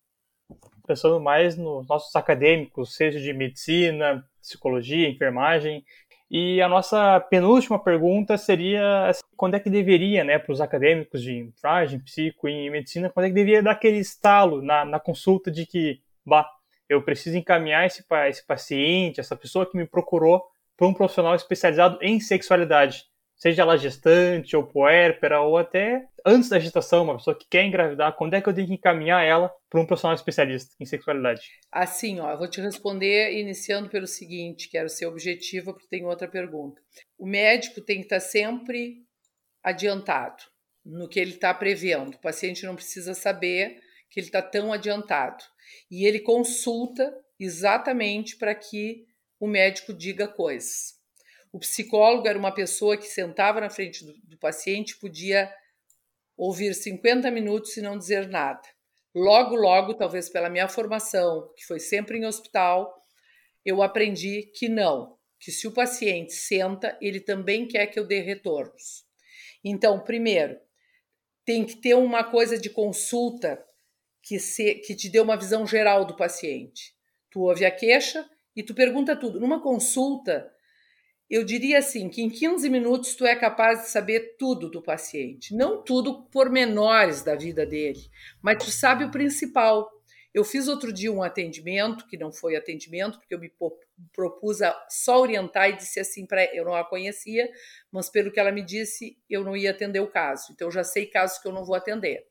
pensando 0.86 1.20
mais 1.20 1.58
nos 1.58 1.88
nossos 1.88 2.16
acadêmicos, 2.16 2.94
seja 2.94 3.20
de 3.20 3.34
medicina, 3.34 4.24
psicologia, 4.40 5.10
enfermagem. 5.10 5.84
E 6.30 6.62
a 6.62 6.70
nossa 6.70 7.20
penúltima 7.20 7.84
pergunta 7.84 8.38
seria 8.38 9.12
quando 9.36 9.56
é 9.56 9.60
que 9.60 9.72
deveria, 9.72 10.24
né, 10.24 10.38
para 10.38 10.54
os 10.54 10.62
acadêmicos 10.62 11.24
de 11.24 11.40
enfermagem, 11.40 12.00
psico 12.00 12.48
e 12.48 12.70
medicina, 12.70 13.10
quando 13.10 13.26
é 13.26 13.30
que 13.30 13.36
deveria 13.36 13.64
dar 13.64 13.72
aquele 13.72 13.98
estalo 13.98 14.62
na, 14.62 14.86
na 14.86 15.00
consulta 15.00 15.50
de 15.50 15.66
que, 15.66 16.00
bah, 16.24 16.48
eu 16.88 17.02
preciso 17.02 17.36
encaminhar 17.36 17.88
esse, 17.88 18.06
esse 18.30 18.46
paciente, 18.46 19.20
essa 19.20 19.36
pessoa 19.36 19.66
que 19.66 19.76
me 19.76 19.88
procurou, 19.88 20.44
para 20.78 20.86
um 20.86 20.94
profissional 20.94 21.34
especializado 21.34 21.98
em 22.04 22.20
sexualidade 22.20 23.06
seja 23.44 23.64
ela 23.64 23.76
gestante 23.76 24.56
ou 24.56 24.66
puérpera 24.66 25.42
ou 25.42 25.58
até 25.58 26.08
antes 26.26 26.48
da 26.48 26.58
gestação, 26.58 27.04
uma 27.04 27.18
pessoa 27.18 27.38
que 27.38 27.46
quer 27.46 27.66
engravidar, 27.66 28.16
quando 28.16 28.36
é 28.36 28.42
que 28.42 28.48
eu 28.48 28.54
tenho 28.54 28.68
que 28.68 28.76
encaminhar 28.76 29.22
ela 29.22 29.54
para 29.70 29.82
um 29.82 29.86
profissional 29.86 30.16
especialista 30.16 30.74
em 30.80 30.86
sexualidade? 30.86 31.42
Assim, 31.70 32.22
ó, 32.22 32.32
eu 32.32 32.38
vou 32.38 32.48
te 32.48 32.62
responder 32.62 33.38
iniciando 33.38 33.90
pelo 33.90 34.08
seguinte, 34.08 34.70
que 34.70 34.78
era 34.78 34.88
o 34.88 34.90
seu 34.90 35.10
objetivo, 35.10 35.74
porque 35.74 35.90
tem 35.90 36.06
outra 36.06 36.26
pergunta. 36.26 36.82
O 37.18 37.28
médico 37.28 37.82
tem 37.82 37.98
que 37.98 38.04
estar 38.04 38.22
sempre 38.22 39.04
adiantado 39.62 40.42
no 40.86 41.10
que 41.10 41.20
ele 41.20 41.32
está 41.32 41.54
prevendo. 41.54 42.16
O 42.16 42.22
paciente 42.22 42.66
não 42.66 42.76
precisa 42.78 43.14
saber 43.14 43.78
que 44.10 44.22
ele 44.22 44.28
está 44.28 44.42
tão 44.42 44.72
adiantado. 44.72 45.44
E 45.92 46.06
ele 46.06 46.22
consulta 46.22 47.14
exatamente 47.38 48.38
para 48.38 48.56
que 48.56 49.04
o 49.38 49.48
médico 49.48 49.94
diga 49.94 50.30
coisas. 50.30 51.03
O 51.54 51.60
psicólogo 51.60 52.28
era 52.28 52.38
uma 52.38 52.52
pessoa 52.52 52.98
que 52.98 53.06
sentava 53.06 53.62
na 53.62 53.70
frente 53.70 54.04
do, 54.04 54.14
do 54.24 54.38
paciente, 54.40 54.98
podia 54.98 55.54
ouvir 56.36 56.74
50 56.74 57.30
minutos 57.30 57.78
e 57.78 57.82
não 57.82 57.96
dizer 57.96 58.28
nada. 58.28 58.68
Logo, 59.14 59.56
logo, 59.56 59.94
talvez 59.94 60.28
pela 60.28 60.50
minha 60.50 60.68
formação, 60.68 61.54
que 61.56 61.64
foi 61.64 61.80
sempre 61.80 62.18
em 62.18 62.26
hospital, 62.26 62.92
eu 63.64 63.84
aprendi 63.84 64.52
que 64.56 64.68
não, 64.68 65.16
que 65.40 65.52
se 65.52 65.68
o 65.68 65.72
paciente 65.72 66.34
senta, 66.34 66.98
ele 67.00 67.20
também 67.20 67.68
quer 67.68 67.86
que 67.86 68.00
eu 68.00 68.08
dê 68.08 68.20
retornos. 68.20 69.06
Então, 69.64 70.00
primeiro, 70.00 70.60
tem 71.46 71.64
que 71.64 71.76
ter 71.76 71.94
uma 71.94 72.24
coisa 72.24 72.58
de 72.58 72.70
consulta 72.72 73.64
que, 74.24 74.40
se, 74.40 74.76
que 74.76 74.96
te 74.96 75.08
dê 75.08 75.20
uma 75.20 75.38
visão 75.38 75.68
geral 75.68 76.04
do 76.04 76.16
paciente. 76.16 76.96
Tu 77.30 77.40
ouve 77.42 77.64
a 77.64 77.70
queixa 77.70 78.28
e 78.56 78.64
tu 78.64 78.74
pergunta 78.74 79.16
tudo. 79.16 79.40
Numa 79.40 79.62
consulta, 79.62 80.52
eu 81.34 81.44
diria 81.44 81.80
assim 81.80 82.10
que 82.10 82.22
em 82.22 82.30
15 82.30 82.70
minutos 82.70 83.16
tu 83.16 83.26
é 83.26 83.36
capaz 83.36 83.82
de 83.82 83.90
saber 83.90 84.36
tudo 84.38 84.70
do 84.70 84.84
paciente, 84.84 85.56
não 85.56 85.82
tudo 85.82 86.26
por 86.26 86.48
menores 86.48 87.24
da 87.24 87.34
vida 87.34 87.66
dele, 87.66 88.08
mas 88.40 88.64
tu 88.64 88.70
sabe 88.70 89.04
o 89.04 89.10
principal. 89.10 89.90
Eu 90.32 90.44
fiz 90.44 90.68
outro 90.68 90.94
dia 90.94 91.12
um 91.12 91.24
atendimento 91.24 92.06
que 92.06 92.18
não 92.18 92.32
foi 92.32 92.56
atendimento 92.56 93.18
porque 93.18 93.34
eu 93.34 93.40
me 93.40 93.52
propus 94.14 94.62
a 94.62 94.80
só 94.88 95.20
orientar 95.20 95.72
e 95.72 95.76
disse 95.76 96.00
assim 96.00 96.28
para 96.28 96.54
eu 96.56 96.64
não 96.66 96.76
a 96.76 96.86
conhecia, 96.86 97.50
mas 97.92 98.12
pelo 98.12 98.32
que 98.32 98.40
ela 98.40 98.52
me 98.52 98.62
disse 98.62 99.18
eu 99.28 99.44
não 99.44 99.58
ia 99.58 99.72
atender 99.72 100.02
o 100.02 100.12
caso. 100.12 100.52
Então 100.52 100.68
eu 100.68 100.72
já 100.72 100.84
sei 100.84 101.08
casos 101.08 101.40
que 101.40 101.48
eu 101.48 101.52
não 101.52 101.66
vou 101.66 101.76
atender. 101.76 102.28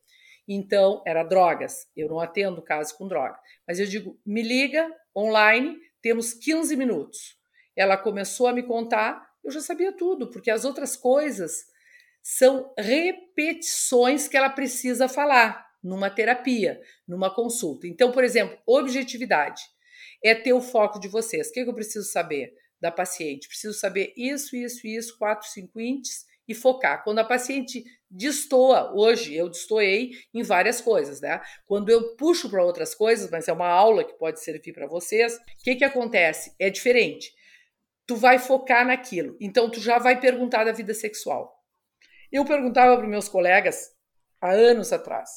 Então 0.47 1.03
era 1.05 1.25
drogas. 1.25 1.89
Eu 1.97 2.09
não 2.09 2.21
atendo 2.21 2.63
caso 2.63 2.97
com 2.97 3.09
droga, 3.09 3.37
mas 3.67 3.81
eu 3.81 3.87
digo 3.87 4.17
me 4.25 4.43
liga 4.43 4.89
online, 5.13 5.77
temos 6.01 6.33
15 6.35 6.77
minutos 6.77 7.42
ela 7.77 7.97
começou 7.97 8.47
a 8.47 8.53
me 8.53 8.63
contar, 8.63 9.27
eu 9.45 9.51
já 9.51 9.61
sabia 9.61 9.93
tudo, 9.93 10.31
porque 10.31 10.51
as 10.51 10.65
outras 10.65 10.97
coisas 10.97 11.65
são 12.23 12.73
repetições 12.79 14.29
que 14.29 14.37
ela 14.37 14.51
precisa 14.51 15.09
falar 15.09 15.67
numa 15.83 16.09
terapia, 16.09 16.81
numa 17.07 17.35
consulta. 17.35 17.89
Então, 17.89 18.13
por 18.13 18.23
exemplo, 18.23 18.57
objetividade 18.67 19.63
é 20.23 20.35
ter 20.35 20.53
o 20.53 20.61
foco 20.61 21.01
de 21.01 21.09
vocês. 21.09 21.49
O 21.49 21.53
que, 21.53 21.61
eu 21.61 21.75
preciso 21.75 22.09
saber 22.09 22.55
da 22.81 22.93
paciente? 22.93 23.49
Preciso 23.49 23.75
saber 23.75 24.13
isso, 24.17 24.55
isso, 24.55 24.87
isso, 24.87 25.19
quatro, 25.19 25.49
cinco 25.49 25.81
índices 25.81 26.25
e 26.47 26.55
focar. 26.55 27.03
Quando 27.03 27.19
a 27.19 27.25
paciente 27.25 27.83
destoa, 28.09 28.93
hoje 28.95 29.35
eu 29.35 29.49
destoei 29.49 30.13
em 30.33 30.43
várias 30.43 30.81
coisas, 30.81 31.21
né? 31.21 31.41
Quando 31.67 31.89
eu 31.89 32.15
puxo 32.17 32.49
para 32.49 32.65
outras 32.65 32.95
coisas, 32.95 33.31
mas 33.31 33.49
é 33.49 33.53
uma 33.53 33.69
aula 33.69 34.05
que 34.05 34.15
pode 34.15 34.43
servir 34.43 34.73
para 34.73 34.87
vocês, 34.87 35.35
o 35.35 35.65
que, 35.65 35.77
que 35.77 35.85
acontece? 35.85 36.55
É 36.59 36.71
diferente 36.71 37.33
tu 38.13 38.17
vai 38.17 38.39
focar 38.39 38.87
naquilo. 38.87 39.39
Então, 39.41 39.71
tu 39.71 39.81
já 39.81 39.99
vai 39.99 40.21
perguntar 40.21 40.65
da 40.65 40.73
vida 40.73 40.93
sexual. 40.93 41.59
Eu 42.31 42.45
perguntava 42.45 42.99
para 42.99 43.07
meus 43.07 43.27
colegas 43.27 43.89
há 44.39 44.51
anos 44.51 44.93
atrás: 44.93 45.31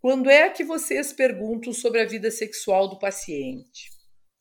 Quando 0.00 0.30
é 0.30 0.48
que 0.48 0.64
vocês 0.64 1.12
perguntam 1.12 1.74
sobre 1.74 2.00
a 2.00 2.06
vida 2.06 2.30
sexual 2.30 2.88
do 2.88 2.98
paciente? 2.98 3.90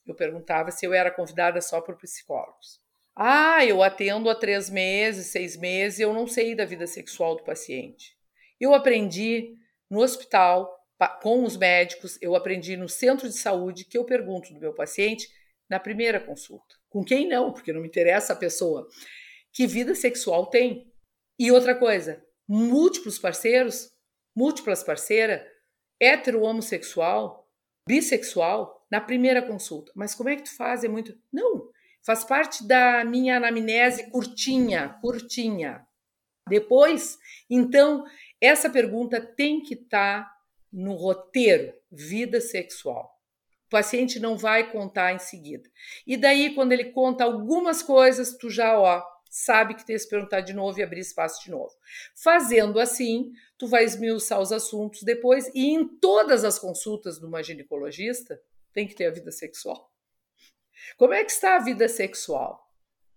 Eu 0.07 0.15
perguntava 0.15 0.71
se 0.71 0.85
eu 0.85 0.93
era 0.93 1.11
convidada 1.11 1.59
só 1.59 1.81
por 1.81 1.97
psicólogos. 1.97 2.79
Ah, 3.13 3.65
eu 3.65 3.83
atendo 3.83 4.29
há 4.29 4.35
três 4.35 4.69
meses, 4.69 5.27
seis 5.27 5.57
meses, 5.57 5.99
eu 5.99 6.13
não 6.13 6.25
sei 6.27 6.55
da 6.55 6.63
vida 6.63 6.87
sexual 6.87 7.35
do 7.35 7.43
paciente. 7.43 8.15
Eu 8.57 8.73
aprendi 8.73 9.57
no 9.89 9.99
hospital, 9.99 10.73
com 11.21 11.43
os 11.43 11.57
médicos, 11.57 12.17
eu 12.21 12.35
aprendi 12.35 12.77
no 12.77 12.87
centro 12.87 13.27
de 13.27 13.35
saúde 13.35 13.83
que 13.83 13.97
eu 13.97 14.05
pergunto 14.05 14.53
do 14.53 14.59
meu 14.61 14.73
paciente 14.73 15.27
na 15.69 15.79
primeira 15.79 16.19
consulta. 16.19 16.75
Com 16.89 17.03
quem 17.03 17.27
não, 17.27 17.53
porque 17.53 17.71
não 17.71 17.81
me 17.81 17.87
interessa 17.87 18.33
a 18.33 18.35
pessoa. 18.35 18.87
Que 19.53 19.67
vida 19.67 19.93
sexual 19.93 20.47
tem? 20.47 20.91
E 21.37 21.51
outra 21.51 21.75
coisa, 21.75 22.23
múltiplos 22.47 23.19
parceiros, 23.19 23.91
múltiplas 24.35 24.83
parceiras, 24.83 25.41
hétero 25.99 26.41
homossexual, 26.41 27.47
bissexual, 27.87 28.85
na 28.91 28.99
primeira 28.99 29.41
consulta. 29.41 29.91
Mas 29.95 30.15
como 30.15 30.29
é 30.29 30.35
que 30.35 30.43
tu 30.43 30.55
faz? 30.55 30.83
É 30.83 30.87
muito. 30.87 31.17
Não, 31.31 31.69
faz 32.05 32.23
parte 32.23 32.67
da 32.67 33.03
minha 33.05 33.37
anamnese 33.37 34.09
curtinha, 34.09 34.97
curtinha. 35.01 35.85
Depois, 36.47 37.17
então, 37.49 38.03
essa 38.41 38.69
pergunta 38.69 39.21
tem 39.21 39.61
que 39.61 39.75
estar 39.75 40.23
tá 40.23 40.35
no 40.71 40.93
roteiro 40.93 41.73
vida 41.91 42.41
sexual. 42.41 43.18
O 43.69 43.71
paciente 43.71 44.19
não 44.19 44.35
vai 44.35 44.71
contar 44.71 45.13
em 45.13 45.19
seguida. 45.19 45.69
E 46.07 46.17
daí, 46.17 46.55
quando 46.55 46.71
ele 46.71 46.85
conta 46.85 47.23
algumas 47.23 47.83
coisas, 47.83 48.35
tu 48.35 48.49
já, 48.49 48.79
ó, 48.79 48.99
sabe 49.29 49.75
que 49.75 49.85
tem 49.85 49.95
que 49.95 50.01
se 50.01 50.09
perguntar 50.09 50.41
de 50.41 50.53
novo 50.53 50.79
e 50.79 50.83
abrir 50.83 51.01
espaço 51.01 51.43
de 51.43 51.51
novo. 51.51 51.71
Fazendo 52.15 52.79
assim, 52.79 53.31
tu 53.59 53.67
vai 53.67 53.83
esmiuçar 53.83 54.39
os 54.39 54.51
assuntos 54.51 55.03
depois 55.03 55.51
e 55.53 55.67
em 55.67 55.87
todas 55.87 56.43
as 56.43 56.57
consultas 56.57 57.19
de 57.19 57.25
uma 57.27 57.43
ginecologista 57.43 58.41
tem 58.73 58.87
que 58.87 58.95
ter 58.95 59.05
a 59.05 59.11
vida 59.11 59.31
sexual. 59.31 59.93
Como 60.97 61.13
é 61.13 61.23
que 61.23 61.31
está 61.31 61.55
a 61.55 61.59
vida 61.59 61.87
sexual? 61.87 62.67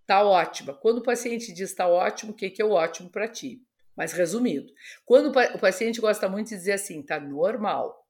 Tá 0.05 0.23
ótima. 0.23 0.75
Quando 0.75 0.99
o 0.99 1.03
paciente 1.03 1.51
diz 1.51 1.71
está 1.71 1.87
ótimo, 1.87 2.31
o 2.31 2.35
que, 2.35 2.51
que 2.51 2.61
é 2.61 2.65
o 2.65 2.73
ótimo 2.73 3.09
para 3.09 3.27
ti? 3.27 3.65
Mas 3.95 4.13
resumido, 4.13 4.71
quando 5.03 5.29
o 5.29 5.59
paciente 5.59 5.99
gosta 5.99 6.29
muito 6.29 6.49
de 6.49 6.55
dizer 6.57 6.73
assim, 6.73 7.01
tá 7.01 7.19
normal, 7.19 8.05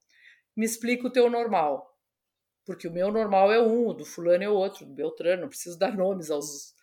me 0.56 0.66
explica 0.66 1.08
o 1.08 1.12
teu 1.12 1.30
normal. 1.30 1.93
Porque 2.66 2.88
o 2.88 2.92
meu 2.92 3.12
normal 3.12 3.52
é 3.52 3.62
um, 3.62 3.88
o 3.88 3.94
do 3.94 4.06
fulano 4.06 4.44
é 4.44 4.50
outro, 4.50 4.86
do 4.86 4.94
Beltrano, 4.94 5.44
não 5.44 5.50
preciso 5.50 5.78
dar 5.80 5.96
nomes 5.96 6.30
aos, 6.30 6.74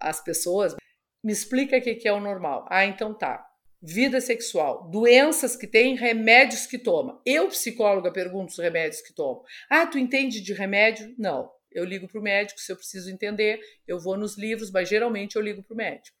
às 0.00 0.22
pessoas. 0.22 0.74
Me 1.22 1.32
explica 1.32 1.76
o 1.76 1.80
que 1.80 2.06
é 2.06 2.12
o 2.12 2.20
normal. 2.20 2.66
Ah, 2.70 2.84
então 2.84 3.14
tá. 3.14 3.44
Vida 3.80 4.20
sexual, 4.20 4.90
doenças 4.90 5.54
que 5.54 5.66
tem, 5.66 5.94
remédios 5.94 6.66
que 6.66 6.78
toma. 6.78 7.22
Eu, 7.24 7.48
psicóloga, 7.48 8.12
pergunto 8.12 8.50
os 8.50 8.58
remédios 8.58 9.00
que 9.00 9.14
tomo. 9.14 9.44
Ah, 9.70 9.86
tu 9.86 9.98
entende 9.98 10.40
de 10.40 10.52
remédio? 10.52 11.14
Não. 11.16 11.48
Eu 11.70 11.84
ligo 11.84 12.08
para 12.08 12.18
o 12.18 12.22
médico 12.22 12.58
se 12.58 12.72
eu 12.72 12.76
preciso 12.76 13.10
entender, 13.10 13.60
eu 13.86 14.00
vou 14.00 14.16
nos 14.16 14.36
livros, 14.36 14.70
mas 14.70 14.88
geralmente 14.88 15.36
eu 15.36 15.42
ligo 15.42 15.62
para 15.62 15.74
o 15.74 15.76
médico 15.76 16.18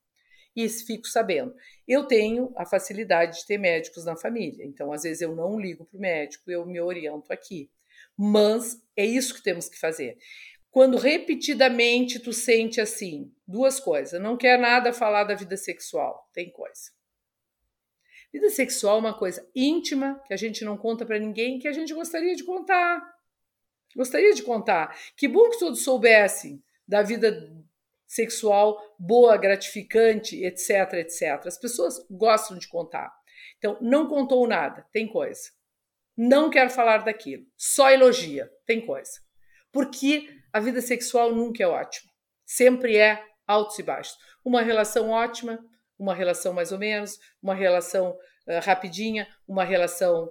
e 0.54 0.68
fico 0.68 1.06
sabendo. 1.06 1.54
Eu 1.86 2.04
tenho 2.06 2.52
a 2.56 2.66
facilidade 2.66 3.38
de 3.38 3.46
ter 3.46 3.58
médicos 3.58 4.04
na 4.04 4.16
família, 4.16 4.64
então 4.64 4.92
às 4.92 5.02
vezes 5.02 5.20
eu 5.20 5.34
não 5.34 5.58
ligo 5.58 5.84
para 5.84 5.96
o 5.96 6.00
médico, 6.00 6.50
eu 6.50 6.66
me 6.66 6.80
oriento 6.80 7.32
aqui. 7.32 7.70
Mas 8.18 8.82
é 8.96 9.06
isso 9.06 9.34
que 9.34 9.42
temos 9.42 9.68
que 9.68 9.78
fazer. 9.78 10.18
Quando 10.70 10.98
repetidamente 10.98 12.18
tu 12.18 12.32
sente 12.32 12.80
assim, 12.80 13.32
duas 13.46 13.78
coisas, 13.78 14.20
não 14.20 14.36
quer 14.36 14.58
nada 14.58 14.92
falar 14.92 15.24
da 15.24 15.34
vida 15.34 15.56
sexual, 15.56 16.28
tem 16.32 16.50
coisa. 16.50 16.90
Vida 18.32 18.50
sexual 18.50 18.96
é 18.96 19.00
uma 19.00 19.18
coisa 19.18 19.48
íntima 19.54 20.20
que 20.26 20.34
a 20.34 20.36
gente 20.36 20.64
não 20.64 20.76
conta 20.76 21.06
para 21.06 21.18
ninguém, 21.18 21.58
que 21.58 21.68
a 21.68 21.72
gente 21.72 21.94
gostaria 21.94 22.34
de 22.34 22.44
contar. 22.44 23.00
Gostaria 23.96 24.34
de 24.34 24.42
contar. 24.42 24.98
Que 25.16 25.26
bom 25.26 25.48
que 25.48 25.58
todos 25.58 25.82
soubessem 25.82 26.62
da 26.86 27.02
vida 27.02 27.50
sexual 28.06 28.78
boa, 28.98 29.36
gratificante, 29.36 30.44
etc, 30.44 30.94
etc. 30.94 31.46
As 31.46 31.58
pessoas 31.58 32.04
gostam 32.10 32.58
de 32.58 32.68
contar. 32.68 33.14
Então, 33.58 33.78
não 33.80 34.08
contou 34.08 34.46
nada, 34.46 34.86
tem 34.92 35.06
coisa. 35.06 35.50
Não 36.20 36.50
quer 36.50 36.68
falar 36.68 37.04
daquilo, 37.04 37.44
só 37.56 37.92
elogia, 37.92 38.50
tem 38.66 38.84
coisa. 38.84 39.12
Porque 39.70 40.28
a 40.52 40.58
vida 40.58 40.80
sexual 40.80 41.32
nunca 41.32 41.62
é 41.62 41.66
ótima. 41.68 42.10
Sempre 42.44 42.96
é 42.96 43.22
altos 43.46 43.78
e 43.78 43.84
baixos. 43.84 44.16
Uma 44.44 44.60
relação 44.60 45.10
ótima, 45.10 45.64
uma 45.96 46.12
relação 46.12 46.52
mais 46.52 46.72
ou 46.72 46.78
menos, 46.78 47.20
uma 47.40 47.54
relação 47.54 48.10
uh, 48.48 48.60
rapidinha, 48.64 49.28
uma 49.46 49.62
relação 49.62 50.28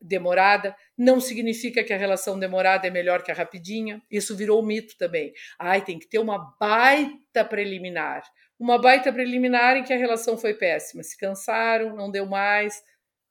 demorada. 0.00 0.74
Não 0.98 1.20
significa 1.20 1.84
que 1.84 1.92
a 1.92 1.96
relação 1.96 2.36
demorada 2.36 2.88
é 2.88 2.90
melhor 2.90 3.22
que 3.22 3.30
a 3.30 3.34
rapidinha. 3.34 4.02
Isso 4.10 4.34
virou 4.34 4.60
um 4.60 4.66
mito 4.66 4.96
também. 4.98 5.32
Ai, 5.56 5.82
tem 5.82 6.00
que 6.00 6.08
ter 6.08 6.18
uma 6.18 6.56
baita 6.58 7.44
preliminar. 7.44 8.24
Uma 8.58 8.76
baita 8.76 9.12
preliminar 9.12 9.76
em 9.76 9.84
que 9.84 9.92
a 9.92 9.98
relação 9.98 10.36
foi 10.36 10.54
péssima. 10.54 11.04
Se 11.04 11.16
cansaram, 11.16 11.94
não 11.94 12.10
deu 12.10 12.26
mais. 12.26 12.82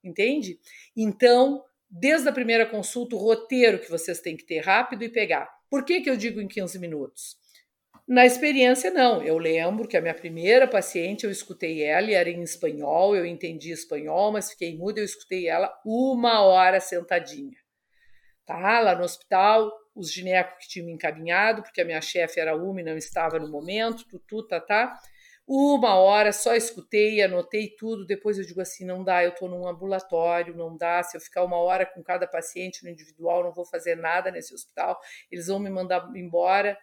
Entende? 0.05 0.59
Então, 0.95 1.63
desde 1.89 2.29
a 2.29 2.31
primeira 2.31 2.65
consulta, 2.65 3.15
o 3.15 3.19
roteiro 3.19 3.79
que 3.79 3.89
vocês 3.89 4.21
têm 4.21 4.37
que 4.37 4.45
ter 4.45 4.59
rápido 4.59 5.03
e 5.03 5.09
pegar. 5.09 5.49
Por 5.69 5.83
que, 5.83 6.01
que 6.01 6.09
eu 6.09 6.15
digo 6.15 6.39
em 6.39 6.47
15 6.47 6.77
minutos? 6.77 7.35
Na 8.07 8.23
experiência, 8.23 8.91
não. 8.91 9.23
Eu 9.23 9.39
lembro 9.39 9.87
que 9.87 9.97
a 9.97 10.01
minha 10.01 10.13
primeira 10.13 10.67
paciente, 10.67 11.23
eu 11.23 11.31
escutei 11.31 11.81
ela 11.81 12.11
e 12.11 12.13
era 12.13 12.29
em 12.29 12.43
espanhol, 12.43 13.15
eu 13.15 13.25
entendi 13.25 13.71
espanhol, 13.71 14.31
mas 14.31 14.51
fiquei 14.51 14.77
muda, 14.77 14.99
eu 14.99 15.05
escutei 15.05 15.47
ela 15.47 15.73
uma 15.83 16.41
hora 16.41 16.79
sentadinha. 16.79 17.57
Tá? 18.45 18.79
Lá 18.79 18.95
no 18.95 19.03
hospital, 19.03 19.71
os 19.95 20.11
ginecos 20.11 20.63
que 20.63 20.69
tinham 20.69 20.85
me 20.85 20.93
encaminhado, 20.93 21.63
porque 21.63 21.81
a 21.81 21.85
minha 21.85 22.01
chefe 22.01 22.39
era 22.39 22.55
uma 22.55 22.79
e 22.79 22.83
não 22.83 22.95
estava 22.95 23.39
no 23.39 23.49
momento, 23.49 24.05
tutu, 24.07 24.45
tá, 24.45 24.61
tá. 24.61 24.95
Uma 25.47 25.95
hora 25.95 26.33
só 26.33 26.55
escutei, 26.55 27.21
anotei 27.21 27.75
tudo. 27.77 28.05
Depois 28.05 28.37
eu 28.39 28.45
digo 28.45 28.61
assim: 28.61 28.83
não 28.83 29.03
dá, 29.03 29.23
eu 29.23 29.29
estou 29.29 29.47
num 29.47 29.67
ambulatório, 29.67 30.55
não 30.55 30.75
dá. 30.75 31.03
Se 31.03 31.15
eu 31.15 31.21
ficar 31.21 31.43
uma 31.43 31.57
hora 31.57 31.85
com 31.85 32.01
cada 32.03 32.27
paciente 32.27 32.83
no 32.83 32.89
individual, 32.89 33.43
não 33.43 33.53
vou 33.53 33.65
fazer 33.65 33.95
nada 33.95 34.31
nesse 34.31 34.53
hospital. 34.53 34.99
Eles 35.31 35.47
vão 35.47 35.59
me 35.59 35.69
mandar 35.69 36.09
embora. 36.15 36.77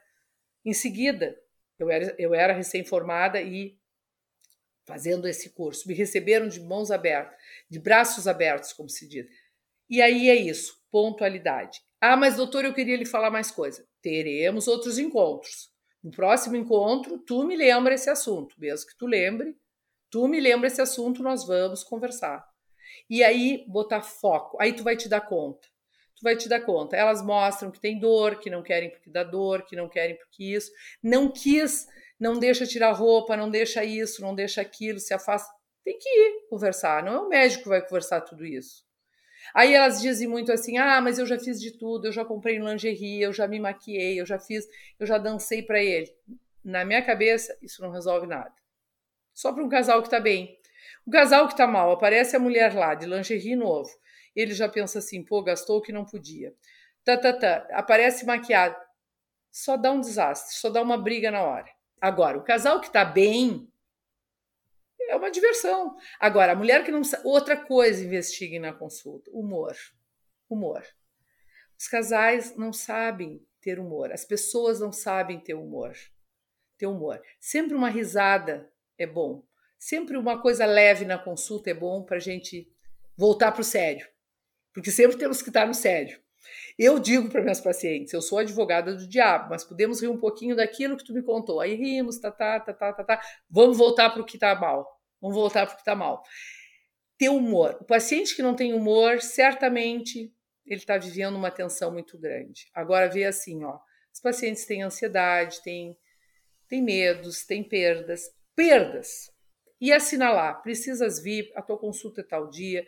Em 0.65 0.73
seguida, 0.73 1.37
eu 1.77 1.91
era, 1.91 2.15
eu 2.17 2.35
era 2.35 2.53
recém-formada 2.53 3.43
e 3.43 3.77
fazendo 4.85 5.27
esse 5.27 5.51
curso. 5.51 5.89
Me 5.89 5.95
receberam 5.95 6.47
de 6.47 6.61
mãos 6.61 6.93
abertas, 6.93 7.37
de 7.69 7.81
braços 7.81 8.29
abertos, 8.29 8.73
como 8.73 8.89
se 8.89 9.09
diz. 9.09 9.27
E 9.91 10.01
aí 10.01 10.31
é 10.31 10.37
isso, 10.37 10.81
pontualidade. 10.91 11.81
Ah, 12.01 12.17
mas 12.17 12.37
doutor, 12.37 12.65
eu 12.65 12.75
queria 12.75 12.97
lhe 12.97 13.07
falar 13.07 13.31
mais 13.31 13.51
coisa. 13.51 13.87
Teremos 14.01 14.69
outros 14.69 14.99
encontros. 14.99 15.72
No 16.03 16.11
próximo 16.11 16.57
encontro, 16.57 17.19
tu 17.19 17.45
me 17.45 17.57
lembra 17.57 17.95
esse 17.95 18.11
assunto, 18.11 18.55
mesmo 18.59 18.89
que 18.89 18.97
tu 18.97 19.07
lembre, 19.07 19.57
tu 20.11 20.27
me 20.27 20.41
lembra 20.41 20.67
esse 20.67 20.81
assunto, 20.81 21.23
nós 21.23 21.47
vamos 21.47 21.85
conversar. 21.85 22.45
E 23.09 23.23
aí 23.23 23.65
botar 23.69 24.03
foco, 24.03 24.59
aí 24.61 24.73
tu 24.73 24.83
vai 24.83 24.97
te 24.97 25.09
dar 25.09 25.21
conta 25.21 25.73
tu 26.15 26.23
vai 26.23 26.37
te 26.37 26.49
dar 26.49 26.61
conta. 26.61 26.97
Elas 26.97 27.21
mostram 27.21 27.71
que 27.71 27.81
tem 27.81 27.99
dor, 27.99 28.39
que 28.39 28.49
não 28.49 28.63
querem 28.63 28.91
porque 28.91 29.11
dá 29.11 29.25
dor, 29.25 29.67
que 29.67 29.75
não 29.75 29.89
querem 29.89 30.17
porque 30.17 30.45
isso. 30.45 30.71
Não 31.03 31.29
quis, 31.29 31.87
não 32.19 32.39
deixa 32.39 32.65
tirar 32.65 32.93
roupa, 32.93 33.37
não 33.37 33.51
deixa 33.51 33.85
isso, 33.85 34.23
não 34.23 34.33
deixa 34.33 34.61
aquilo, 34.61 35.01
se 35.01 35.13
afasta. 35.13 35.53
Tem 35.85 35.99
que 35.99 36.09
ir 36.09 36.47
conversar, 36.49 37.03
não 37.03 37.13
é 37.13 37.19
o 37.19 37.29
médico 37.29 37.65
que 37.65 37.69
vai 37.69 37.83
conversar 37.83 38.21
tudo 38.21 38.47
isso. 38.47 38.85
Aí 39.55 39.75
elas 39.75 40.01
dizem 40.01 40.29
muito 40.29 40.53
assim: 40.53 40.79
ah, 40.79 41.01
mas 41.01 41.19
eu 41.19 41.27
já 41.27 41.39
fiz 41.39 41.61
de 41.61 41.71
tudo, 41.73 42.09
eu 42.09 42.13
já 42.13 42.25
comprei 42.25 42.59
lingerie, 42.59 43.23
eu 43.23 43.33
já 43.33 43.47
me 43.47 43.59
maquiei, 43.61 44.21
eu 44.21 44.27
já 44.27 44.39
fiz, 44.39 44.67
eu 44.99 45.07
já 45.07 45.19
dancei 45.19 45.63
para 45.63 45.83
ele. 45.83 46.13
Na 46.65 46.85
minha 46.85 47.03
cabeça, 47.03 47.57
isso 47.61 47.83
não 47.83 47.91
resolve 47.91 48.27
nada. 48.27 48.53
Só 49.35 49.53
para 49.53 49.65
um 49.65 49.69
casal 49.69 50.01
que 50.01 50.09
está 50.09 50.21
bem. 50.21 50.59
O 51.07 51.11
casal 51.11 51.47
que 51.47 51.55
está 51.55 51.67
mal, 51.67 51.91
aparece 51.91 52.37
a 52.37 52.39
mulher 52.39 52.75
lá 52.75 52.95
de 52.95 53.07
lingerie 53.07 53.57
novo 53.57 53.91
ele 54.35 54.55
já 54.55 54.69
pensa 54.69 54.99
assim, 54.99 55.23
pô, 55.23 55.43
gastou 55.43 55.79
o 55.79 55.83
que 55.83 55.93
não 55.93 56.05
podia. 56.05 56.55
Tá, 57.05 57.17
tá, 57.17 57.33
tá. 57.33 57.67
Aparece 57.73 58.25
maquiado. 58.25 58.77
Só 59.51 59.77
dá 59.77 59.93
um 59.93 60.01
desastre, 60.01 60.55
só 60.57 60.71
dá 60.71 60.81
uma 60.81 60.97
briga 60.97 61.31
na 61.31 61.43
hora. 61.43 61.69
Agora, 62.01 62.39
o 62.39 62.43
casal 62.43 62.81
que 62.81 62.91
tá 62.91 63.05
bem 63.05 63.71
é 65.13 65.17
uma 65.17 65.31
diversão. 65.31 65.97
Agora, 66.19 66.53
a 66.53 66.57
mulher 66.57 66.85
que 66.85 66.91
não 66.91 67.05
sabe. 67.05 67.27
Outra 67.27 67.57
coisa, 67.57 68.05
investiguem 68.05 68.61
na 68.61 68.73
consulta: 68.73 69.31
humor. 69.33 69.77
Humor. 70.49 70.83
Os 71.79 71.89
casais 71.89 72.57
não 72.57 72.73
sabem 72.73 73.45
ter 73.61 73.79
humor, 73.79 74.13
as 74.13 74.25
pessoas 74.25 74.81
não 74.81 74.93
sabem 74.93 75.41
ter 75.41 75.55
humor. 75.55 75.93
Ter 76.79 76.87
humor. 76.87 77.21
Sempre 77.41 77.75
uma 77.75 77.89
risada 77.89 78.71
é 78.99 79.07
bom. 79.07 79.45
Sempre 79.79 80.17
uma 80.17 80.41
coisa 80.41 80.65
leve 80.65 81.05
na 81.05 81.19
consulta 81.19 81.71
é 81.71 81.75
bom 81.75 82.05
para 82.05 82.17
a 82.17 82.21
gente 82.21 82.71
voltar 83.17 83.51
para 83.53 83.63
o 83.63 83.65
sério 83.65 84.07
porque 84.73 84.91
sempre 84.91 85.17
temos 85.17 85.43
que 85.43 85.51
estar 85.51 85.67
no 85.67 85.75
sério. 85.75 86.21
Eu 86.79 86.99
digo 86.99 87.29
para 87.29 87.43
minhas 87.43 87.61
pacientes, 87.61 88.13
eu 88.13 88.21
sou 88.21 88.39
advogada 88.39 88.95
do 88.95 89.07
diabo, 89.07 89.51
mas 89.51 89.63
podemos 89.63 90.01
rir 90.01 90.09
um 90.09 90.19
pouquinho 90.19 90.57
daquilo 90.57 90.97
que 90.97 91.05
tu 91.05 91.13
me 91.13 91.23
contou. 91.23 91.61
Aí 91.61 91.75
rimos, 91.75 92.19
tá, 92.19 92.31
tá, 92.31 92.59
tá, 92.59 92.73
tá, 92.73 92.93
tá, 92.93 93.05
tá. 93.05 93.21
Vamos 93.49 93.79
voltar 93.79 94.11
para 94.11 94.23
o 94.23 94.25
que 94.25 94.37
está 94.37 94.55
mal. 94.55 94.92
Vamos 95.23 95.37
voltar 95.37 95.65
para 95.65 95.75
o 95.75 95.77
que 95.77 95.83
está 95.83 95.95
mal. 95.95 96.25
ter 97.17 97.29
humor. 97.29 97.79
O 97.81 97.85
paciente 97.85 98.35
que 98.35 98.43
não 98.43 98.57
tem 98.57 98.75
humor, 98.75 99.23
certamente 99.23 100.35
ele 100.67 100.81
está 100.81 100.99
vivendo 100.99 101.37
uma 101.37 101.51
tensão 101.51 101.93
muito 101.93 102.19
grande. 102.19 102.69
Agora 102.75 103.09
vê 103.09 103.25
assim, 103.25 103.65
ó, 103.65 103.79
os 104.13 104.21
pacientes 104.21 104.67
têm 104.67 104.83
ansiedade, 104.83 105.63
têm, 105.63 105.97
têm 106.69 106.83
medos, 106.83 107.45
têm 107.45 107.63
perdas, 107.63 108.23
perdas. 108.57 109.31
E 109.81 109.93
assinalar, 109.93 110.61
precisas 110.63 111.23
vir, 111.23 111.53
a 111.55 111.63
tua 111.63 111.79
consulta 111.79 112.21
é 112.21 112.25
tal 112.25 112.51
dia. 112.51 112.85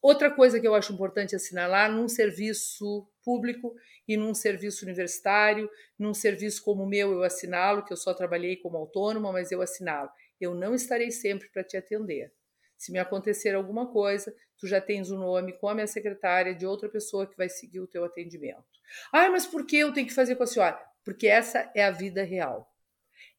Outra 0.00 0.30
coisa 0.30 0.60
que 0.60 0.68
eu 0.68 0.74
acho 0.74 0.92
importante 0.92 1.34
assinalar 1.34 1.90
num 1.90 2.08
serviço 2.08 3.08
público 3.24 3.74
e 4.06 4.16
num 4.16 4.32
serviço 4.32 4.84
universitário, 4.84 5.68
num 5.98 6.14
serviço 6.14 6.62
como 6.62 6.84
o 6.84 6.88
meu, 6.88 7.12
eu 7.12 7.22
assinalo, 7.22 7.84
que 7.84 7.92
eu 7.92 7.96
só 7.96 8.14
trabalhei 8.14 8.56
como 8.56 8.76
autônoma, 8.76 9.32
mas 9.32 9.50
eu 9.50 9.60
assinalo. 9.60 10.08
Eu 10.40 10.54
não 10.54 10.74
estarei 10.74 11.10
sempre 11.10 11.48
para 11.48 11.64
te 11.64 11.76
atender. 11.76 12.32
Se 12.76 12.92
me 12.92 12.98
acontecer 12.98 13.54
alguma 13.54 13.90
coisa, 13.90 14.34
tu 14.56 14.66
já 14.66 14.80
tens 14.80 15.10
o 15.10 15.16
um 15.16 15.18
nome 15.18 15.52
com 15.58 15.68
a 15.68 15.74
minha 15.74 15.86
secretária 15.86 16.54
de 16.54 16.64
outra 16.64 16.88
pessoa 16.88 17.26
que 17.26 17.36
vai 17.36 17.48
seguir 17.48 17.80
o 17.80 17.88
teu 17.88 18.04
atendimento. 18.04 18.64
Ah, 19.12 19.28
mas 19.30 19.46
por 19.46 19.66
que 19.66 19.78
eu 19.78 19.92
tenho 19.92 20.06
que 20.06 20.14
fazer 20.14 20.36
com 20.36 20.44
a 20.44 20.46
senhora? 20.46 20.78
Porque 21.04 21.26
essa 21.26 21.70
é 21.74 21.84
a 21.84 21.90
vida 21.90 22.22
real. 22.22 22.72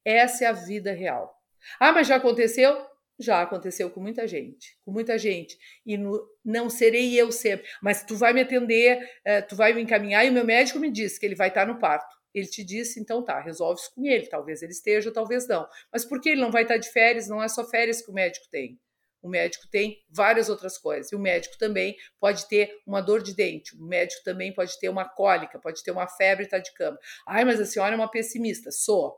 Essa 0.04 0.46
é 0.46 0.48
a 0.48 0.54
vida 0.54 0.92
real. 0.92 1.34
Ah, 1.80 1.92
mas 1.92 2.08
já 2.08 2.18
aconteceu? 2.18 2.86
Já 3.18 3.42
aconteceu 3.42 3.90
com 3.90 4.00
muita 4.00 4.28
gente, 4.28 4.78
com 4.84 4.92
muita 4.92 5.18
gente. 5.18 5.58
E 5.86 5.98
no, 5.98 6.26
não 6.44 6.70
serei 6.70 7.20
eu 7.20 7.32
sempre. 7.32 7.68
Mas 7.82 8.04
tu 8.04 8.16
vai 8.16 8.34
me 8.34 8.42
atender, 8.42 8.98
uh, 8.98 9.48
tu 9.48 9.56
vai 9.56 9.74
me 9.74 9.82
encaminhar 9.82 10.26
e 10.26 10.30
o 10.30 10.34
meu 10.34 10.46
médico 10.46 10.80
me 10.80 10.90
disse 10.90 11.20
que 11.20 11.26
ele 11.26 11.36
vai 11.36 11.50
estar 11.50 11.66
no 11.66 11.80
parto. 11.80 12.19
Ele 12.34 12.48
te 12.48 12.64
disse, 12.64 13.00
então 13.00 13.24
tá, 13.24 13.40
resolve 13.40 13.82
isso 13.82 13.92
com 13.94 14.06
ele. 14.06 14.28
Talvez 14.28 14.62
ele 14.62 14.72
esteja, 14.72 15.12
talvez 15.12 15.48
não. 15.48 15.68
Mas 15.92 16.06
por 16.06 16.22
que 16.22 16.30
ele 16.30 16.42
não 16.42 16.52
vai 16.52 16.64
estar 16.64 16.78
de 16.78 16.90
férias? 16.90 17.28
Não 17.28 17.42
é 17.42 17.48
só 17.48 17.68
férias 17.68 18.02
que 18.02 18.12
o 18.12 18.14
médico 18.14 18.48
tem. 18.50 18.80
O 19.22 19.28
médico 19.28 19.68
tem 19.68 20.02
várias 20.10 20.48
outras 20.50 20.78
coisas. 20.78 21.12
E 21.12 21.16
o 21.16 21.20
médico 21.20 21.58
também 21.58 21.96
pode 22.20 22.48
ter 22.48 22.72
uma 22.86 23.02
dor 23.02 23.22
de 23.22 23.34
dente. 23.34 23.76
O 23.76 23.84
médico 23.84 24.24
também 24.24 24.54
pode 24.54 24.80
ter 24.80 24.90
uma 24.90 25.06
cólica, 25.06 25.60
pode 25.60 25.84
ter 25.84 25.92
uma 25.92 26.08
febre 26.08 26.46
e 26.46 26.48
tá 26.48 26.60
de 26.60 26.74
cama. 26.74 26.98
Ai, 27.28 27.44
mas 27.44 27.60
a 27.60 27.66
senhora 27.66 27.94
é 27.94 27.98
uma 27.98 28.10
pessimista. 28.10 28.72
Sou. 28.72 29.18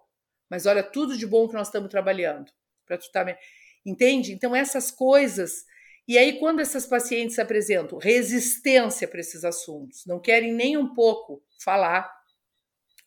Mas 0.50 0.65
olha 0.65 0.84
tudo 0.84 1.17
de 1.17 1.28
bom 1.28 1.47
que 1.47 1.54
nós 1.54 1.67
estamos 1.67 1.89
trabalhando. 1.89 2.52
Para 2.86 2.97
tu. 2.97 3.12
Tá... 3.12 3.38
Entende? 3.86 4.32
Então, 4.32 4.56
essas 4.56 4.89
coisas. 4.89 5.65
E 6.08 6.17
aí, 6.17 6.39
quando 6.39 6.62
essas 6.62 6.86
pacientes 6.86 7.38
apresentam 7.38 7.97
resistência 8.00 9.08
para 9.08 9.19
esses 9.19 9.45
assuntos, 9.45 10.04
não 10.06 10.19
querem 10.19 10.52
nem 10.52 10.78
um 10.78 10.93
pouco 10.93 11.43
falar, 11.63 12.12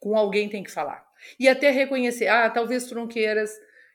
com 0.04 0.14
alguém 0.14 0.50
tem 0.50 0.62
que 0.62 0.70
falar. 0.70 1.02
E 1.40 1.48
até 1.48 1.70
reconhecer, 1.70 2.26
ah, 2.26 2.50
talvez 2.50 2.86
tu 2.86 2.94
não 2.94 3.08
queiras 3.08 3.50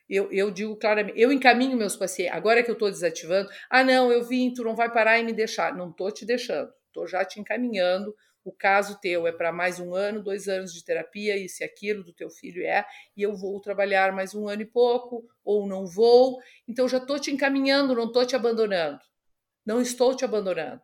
eu, 0.09 0.31
eu 0.31 0.49
digo 0.49 0.75
claramente, 0.75 1.21
eu 1.21 1.31
encaminho 1.31 1.77
meus 1.77 1.95
pacientes, 1.95 2.33
agora 2.33 2.63
que 2.63 2.71
eu 2.71 2.73
estou 2.73 2.89
desativando, 2.89 3.47
ah, 3.69 3.83
não, 3.83 4.11
eu 4.11 4.23
vim, 4.23 4.51
tu 4.51 4.63
não 4.63 4.75
vai 4.75 4.91
parar 4.91 5.19
e 5.19 5.23
me 5.23 5.31
deixar. 5.31 5.77
Não 5.77 5.91
estou 5.91 6.11
te 6.11 6.25
deixando, 6.25 6.73
estou 6.87 7.05
já 7.05 7.23
te 7.23 7.39
encaminhando. 7.39 8.15
O 8.43 8.51
caso 8.51 8.99
teu 8.99 9.27
é 9.27 9.31
para 9.31 9.51
mais 9.51 9.79
um 9.79 9.93
ano, 9.93 10.23
dois 10.23 10.47
anos 10.47 10.73
de 10.73 10.83
terapia, 10.83 11.37
e 11.37 11.45
aquilo 11.63 12.03
do 12.03 12.11
teu 12.11 12.31
filho 12.31 12.65
é, 12.65 12.83
e 13.15 13.21
eu 13.21 13.35
vou 13.35 13.61
trabalhar 13.61 14.11
mais 14.11 14.33
um 14.33 14.47
ano 14.47 14.63
e 14.63 14.65
pouco, 14.65 15.23
ou 15.45 15.67
não 15.67 15.85
vou. 15.85 16.39
Então, 16.67 16.87
já 16.87 16.97
estou 16.97 17.19
te 17.19 17.29
encaminhando, 17.29 17.93
não 17.93 18.05
estou 18.05 18.25
te 18.25 18.35
abandonando. 18.35 18.99
Não 19.63 19.79
estou 19.79 20.15
te 20.15 20.25
abandonando. 20.25 20.81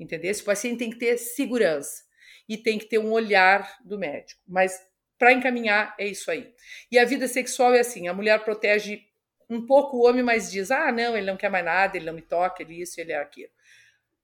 Entendeu? 0.00 0.28
Esse 0.32 0.42
paciente 0.42 0.78
tem 0.78 0.90
que 0.90 0.98
ter 0.98 1.16
segurança 1.18 2.05
e 2.48 2.56
tem 2.56 2.78
que 2.78 2.86
ter 2.86 2.98
um 2.98 3.12
olhar 3.12 3.78
do 3.84 3.98
médico. 3.98 4.40
Mas 4.46 4.80
para 5.18 5.32
encaminhar, 5.32 5.94
é 5.98 6.06
isso 6.06 6.30
aí. 6.30 6.52
E 6.90 6.98
a 6.98 7.04
vida 7.04 7.26
sexual 7.26 7.74
é 7.74 7.80
assim: 7.80 8.08
a 8.08 8.14
mulher 8.14 8.44
protege 8.44 9.02
um 9.48 9.64
pouco 9.64 9.96
o 9.96 10.06
homem, 10.06 10.22
mas 10.22 10.50
diz: 10.50 10.70
ah, 10.70 10.92
não, 10.92 11.16
ele 11.16 11.26
não 11.26 11.36
quer 11.36 11.50
mais 11.50 11.64
nada, 11.64 11.96
ele 11.96 12.06
não 12.06 12.14
me 12.14 12.22
toca, 12.22 12.62
ele 12.62 12.80
isso, 12.80 13.00
ele 13.00 13.12
é 13.12 13.18
aquilo. 13.18 13.50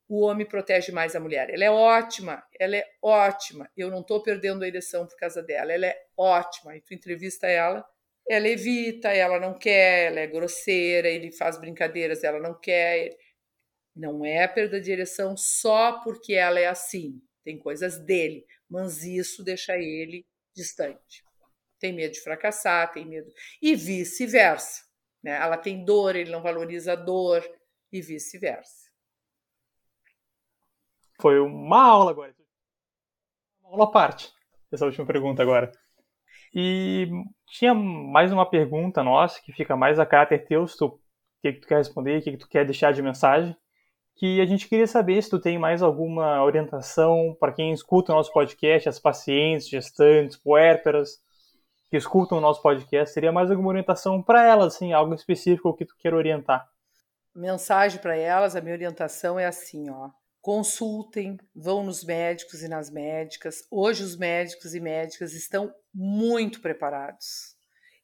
O 0.09 0.27
homem 0.27 0.47
protege 0.47 0.93
mais 0.93 1.17
a 1.17 1.21
mulher. 1.21 1.49
Ela 1.49 1.65
é 1.65 1.71
ótima, 1.71 2.45
ela 2.59 2.77
é 2.77 2.87
ótima. 3.01 3.71
Eu 3.77 3.91
não 3.91 4.01
estou 4.01 4.23
perdendo 4.23 4.63
a 4.63 4.67
ereção 4.67 5.07
por 5.07 5.17
causa 5.17 5.43
dela, 5.43 5.73
ela 5.73 5.87
é 5.87 5.97
ótima. 6.17 6.77
E 6.77 6.81
tu 6.83 6.93
entrevista 6.93 7.47
ela, 7.47 7.85
ela 8.29 8.49
evita, 8.49 9.09
ela 9.09 9.41
não 9.41 9.59
quer, 9.59 10.09
ela 10.09 10.21
é 10.21 10.27
grosseira, 10.27 11.09
ele 11.09 11.33
faz 11.33 11.59
brincadeiras, 11.59 12.23
ela 12.23 12.39
não 12.39 12.59
quer. 12.59 13.17
Não 13.97 14.25
é 14.25 14.45
a 14.45 14.49
perda 14.49 14.81
de 14.81 14.91
ereção 14.93 15.37
só 15.37 16.01
porque 16.03 16.35
ela 16.35 16.61
é 16.61 16.67
assim. 16.67 17.21
Tem 17.45 17.59
coisas 17.59 17.99
dele, 17.99 18.47
mas 18.69 19.03
isso 19.03 19.43
deixa 19.43 19.77
ele 19.77 20.27
distante. 20.55 21.25
Tem 21.79 21.93
medo 21.93 22.13
de 22.13 22.21
fracassar, 22.21 22.93
tem 22.93 23.05
medo. 23.05 23.31
E 23.61 23.75
vice-versa. 23.75 24.83
Né? 25.23 25.33
Ela 25.33 25.57
tem 25.57 25.85
dor, 25.85 26.15
ele 26.15 26.31
não 26.31 26.43
valoriza 26.43 26.93
a 26.93 26.97
dor, 26.97 27.43
e 27.93 28.01
vice-versa. 28.01 28.91
Foi 31.21 31.39
uma 31.39 31.83
aula 31.83 32.11
agora. 32.11 32.35
Uma 33.61 33.71
aula 33.73 33.85
à 33.85 33.91
parte, 33.91 34.33
essa 34.73 34.87
última 34.87 35.07
pergunta 35.07 35.43
agora. 35.43 35.71
E 36.55 37.09
tinha 37.47 37.75
mais 37.75 38.33
uma 38.33 38.49
pergunta 38.49 39.03
nossa, 39.03 39.41
que 39.41 39.53
fica 39.53 39.77
mais 39.77 39.99
a 39.99 40.07
caráter 40.07 40.47
teu, 40.47 40.67
se 40.67 40.77
tu, 40.77 40.87
o 40.87 41.01
que, 41.43 41.53
que 41.53 41.61
tu 41.61 41.69
quer 41.69 41.77
responder, 41.77 42.19
o 42.19 42.23
que, 42.23 42.33
que 42.33 42.39
tu 42.39 42.49
quer 42.49 42.65
deixar 42.65 42.93
de 42.93 43.03
mensagem 43.03 43.57
que 44.17 44.41
a 44.41 44.47
gente 44.47 44.69
queria 44.69 44.87
saber 44.87 45.23
se 45.23 45.31
tu 45.31 45.41
tem 45.41 45.59
mais 45.59 45.83
alguma 45.83 46.43
orientação 46.45 47.37
para 47.41 47.53
quem 47.53 47.73
escuta 47.73 48.13
o 48.13 48.17
nosso 48.17 48.33
podcast, 48.33 48.89
as 48.89 48.99
pacientes, 48.99 49.69
gestantes, 49.69 50.37
puérperas 50.37 51.21
que 51.91 51.97
escutam 51.99 52.39
o 52.39 52.41
nosso 52.41 52.63
podcast, 52.63 53.13
seria 53.13 53.31
mais 53.31 53.51
alguma 53.51 53.69
orientação 53.69 54.23
para 54.23 54.47
elas, 54.47 54.75
assim, 54.75 54.95
algo 54.95 55.15
específico 55.15 55.77
que 55.77 55.85
tu 55.85 55.95
queira 55.99 56.17
orientar? 56.17 56.67
Mensagem 57.35 58.01
para 58.01 58.17
elas, 58.17 58.57
a 58.57 58.63
minha 58.63 58.75
orientação 58.75 59.39
é 59.39 59.45
assim, 59.45 59.91
ó. 59.91 60.09
Consultem, 60.41 61.37
vão 61.55 61.85
nos 61.85 62.03
médicos 62.03 62.63
e 62.63 62.69
nas 62.69 62.91
médicas. 62.91 63.67
Hoje 63.71 64.03
os 64.03 64.17
médicos 64.17 64.75
e 64.75 64.81
médicas 64.81 65.35
estão 65.35 65.71
muito 65.95 66.63
preparados. 66.63 67.57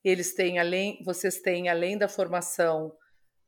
Eles 0.04 0.34
têm 0.34 0.58
além, 0.58 1.02
vocês 1.02 1.40
têm 1.40 1.70
além 1.70 1.96
da 1.96 2.08
formação 2.08 2.92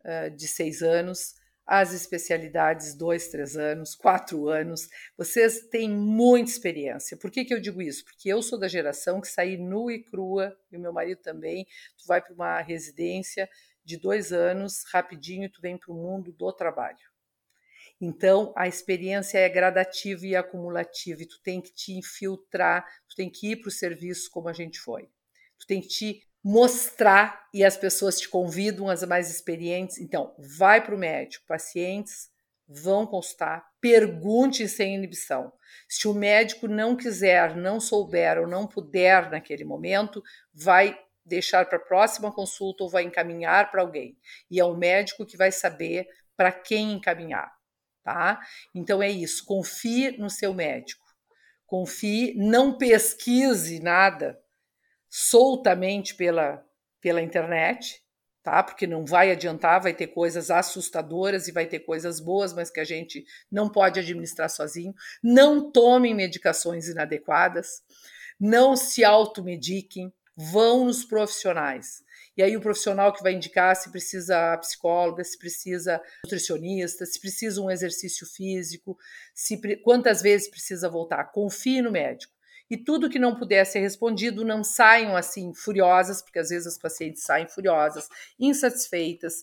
uh, 0.04 0.30
de 0.34 0.48
seis 0.48 0.82
anos, 0.82 1.34
as 1.70 1.94
especialidades 1.94 2.96
dois, 2.96 3.28
três 3.28 3.56
anos, 3.56 3.94
quatro 3.94 4.48
anos. 4.48 4.88
Vocês 5.16 5.68
têm 5.68 5.88
muita 5.88 6.50
experiência. 6.50 7.16
Por 7.16 7.30
que, 7.30 7.44
que 7.44 7.54
eu 7.54 7.60
digo 7.60 7.80
isso? 7.80 8.04
Porque 8.04 8.28
eu 8.28 8.42
sou 8.42 8.58
da 8.58 8.66
geração 8.66 9.20
que 9.20 9.28
saí 9.28 9.56
nua 9.56 9.92
e 9.92 10.02
crua, 10.02 10.58
e 10.72 10.76
o 10.76 10.80
meu 10.80 10.92
marido 10.92 11.22
também. 11.22 11.64
Tu 11.96 12.08
vai 12.08 12.20
para 12.20 12.34
uma 12.34 12.60
residência 12.60 13.48
de 13.84 13.96
dois 13.96 14.32
anos, 14.32 14.82
rapidinho, 14.92 15.48
tu 15.48 15.60
vem 15.62 15.78
para 15.78 15.92
o 15.92 15.96
mundo 15.96 16.32
do 16.32 16.52
trabalho. 16.52 16.98
Então, 18.00 18.52
a 18.56 18.66
experiência 18.66 19.38
é 19.38 19.48
gradativa 19.48 20.26
e 20.26 20.34
acumulativa, 20.34 21.22
e 21.22 21.26
tu 21.26 21.40
tem 21.40 21.60
que 21.60 21.72
te 21.72 21.92
infiltrar, 21.92 22.84
tu 23.08 23.14
tem 23.14 23.30
que 23.30 23.52
ir 23.52 23.56
para 23.60 23.68
o 23.68 23.72
serviço 23.72 24.28
como 24.32 24.48
a 24.48 24.52
gente 24.52 24.80
foi. 24.80 25.08
Tu 25.56 25.68
tem 25.68 25.80
que 25.80 25.86
te 25.86 26.29
mostrar 26.42 27.48
e 27.52 27.64
as 27.64 27.76
pessoas 27.76 28.18
te 28.18 28.28
convidam, 28.28 28.88
as 28.88 29.02
mais 29.04 29.30
experientes. 29.30 29.98
Então, 29.98 30.34
vai 30.38 30.82
para 30.82 30.94
o 30.94 30.98
médico, 30.98 31.44
pacientes 31.46 32.30
vão 32.70 33.04
consultar, 33.04 33.66
pergunte 33.80 34.68
sem 34.68 34.94
inibição. 34.94 35.52
Se 35.88 36.06
o 36.06 36.14
médico 36.14 36.68
não 36.68 36.96
quiser, 36.96 37.56
não 37.56 37.80
souber 37.80 38.38
ou 38.38 38.46
não 38.46 38.66
puder 38.66 39.28
naquele 39.28 39.64
momento, 39.64 40.22
vai 40.54 40.96
deixar 41.24 41.66
para 41.66 41.78
a 41.78 41.82
próxima 41.82 42.32
consulta 42.32 42.84
ou 42.84 42.90
vai 42.90 43.02
encaminhar 43.02 43.70
para 43.70 43.82
alguém. 43.82 44.16
E 44.48 44.60
é 44.60 44.64
o 44.64 44.76
médico 44.76 45.26
que 45.26 45.36
vai 45.36 45.50
saber 45.50 46.06
para 46.36 46.52
quem 46.52 46.92
encaminhar, 46.92 47.52
tá? 48.04 48.40
Então 48.74 49.02
é 49.02 49.10
isso, 49.10 49.44
confie 49.44 50.16
no 50.16 50.30
seu 50.30 50.54
médico. 50.54 51.04
Confie, 51.66 52.34
não 52.36 52.78
pesquise 52.78 53.80
nada, 53.80 54.40
soltamente 55.10 56.14
pela, 56.14 56.64
pela 57.00 57.20
internet, 57.20 58.00
tá? 58.44 58.62
Porque 58.62 58.86
não 58.86 59.04
vai 59.04 59.32
adiantar, 59.32 59.82
vai 59.82 59.92
ter 59.92 60.06
coisas 60.06 60.50
assustadoras 60.50 61.48
e 61.48 61.52
vai 61.52 61.66
ter 61.66 61.80
coisas 61.80 62.20
boas, 62.20 62.54
mas 62.54 62.70
que 62.70 62.78
a 62.78 62.84
gente 62.84 63.26
não 63.50 63.68
pode 63.68 63.98
administrar 63.98 64.48
sozinho. 64.48 64.94
Não 65.20 65.70
tomem 65.70 66.14
medicações 66.14 66.88
inadequadas, 66.88 67.82
não 68.38 68.76
se 68.76 69.04
automediquem, 69.04 70.12
vão 70.36 70.84
nos 70.84 71.04
profissionais. 71.04 72.02
E 72.36 72.42
aí 72.42 72.56
o 72.56 72.60
profissional 72.60 73.12
que 73.12 73.22
vai 73.22 73.32
indicar 73.34 73.74
se 73.76 73.90
precisa 73.90 74.56
psicóloga, 74.58 75.22
se 75.24 75.36
precisa 75.36 76.00
nutricionista, 76.24 77.04
se 77.04 77.20
precisa 77.20 77.60
um 77.60 77.70
exercício 77.70 78.26
físico, 78.26 78.96
se 79.34 79.60
quantas 79.82 80.22
vezes 80.22 80.48
precisa 80.48 80.88
voltar. 80.88 81.24
Confie 81.32 81.82
no 81.82 81.90
médico 81.90 82.32
e 82.70 82.76
tudo 82.78 83.10
que 83.10 83.18
não 83.18 83.34
puder 83.34 83.64
ser 83.66 83.80
respondido 83.80 84.44
não 84.44 84.62
saiam 84.62 85.16
assim 85.16 85.52
furiosas, 85.52 86.22
porque 86.22 86.38
às 86.38 86.50
vezes 86.50 86.68
as 86.68 86.78
pacientes 86.78 87.24
saem 87.24 87.48
furiosas, 87.48 88.08
insatisfeitas, 88.38 89.42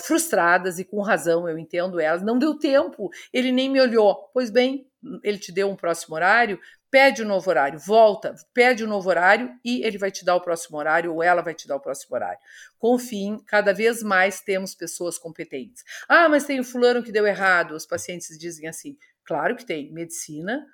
frustradas 0.00 0.78
e 0.78 0.84
com 0.84 1.00
razão, 1.00 1.48
eu 1.48 1.58
entendo 1.58 1.98
elas. 1.98 2.22
Não 2.22 2.38
deu 2.38 2.56
tempo, 2.56 3.10
ele 3.32 3.50
nem 3.50 3.68
me 3.68 3.80
olhou. 3.80 4.30
Pois 4.32 4.48
bem, 4.48 4.86
ele 5.24 5.38
te 5.38 5.50
deu 5.50 5.68
um 5.68 5.76
próximo 5.76 6.14
horário, 6.14 6.58
pede 6.90 7.22
um 7.22 7.26
novo 7.26 7.50
horário, 7.50 7.78
volta, 7.78 8.34
pede 8.54 8.84
um 8.84 8.88
novo 8.88 9.08
horário 9.08 9.52
e 9.64 9.84
ele 9.84 9.98
vai 9.98 10.10
te 10.10 10.24
dar 10.24 10.36
o 10.36 10.40
próximo 10.40 10.78
horário 10.78 11.12
ou 11.12 11.22
ela 11.22 11.42
vai 11.42 11.54
te 11.54 11.66
dar 11.66 11.76
o 11.76 11.80
próximo 11.80 12.14
horário. 12.16 12.38
Confiem, 12.78 13.38
cada 13.46 13.74
vez 13.74 14.02
mais 14.02 14.40
temos 14.40 14.74
pessoas 14.74 15.18
competentes. 15.18 15.82
Ah, 16.08 16.28
mas 16.28 16.44
tem 16.44 16.60
o 16.60 16.64
fulano 16.64 17.02
que 17.02 17.12
deu 17.12 17.26
errado. 17.26 17.72
Os 17.72 17.86
pacientes 17.86 18.38
dizem 18.38 18.68
assim: 18.68 18.96
claro 19.24 19.56
que 19.56 19.66
tem. 19.66 19.92
Medicina 19.92 20.64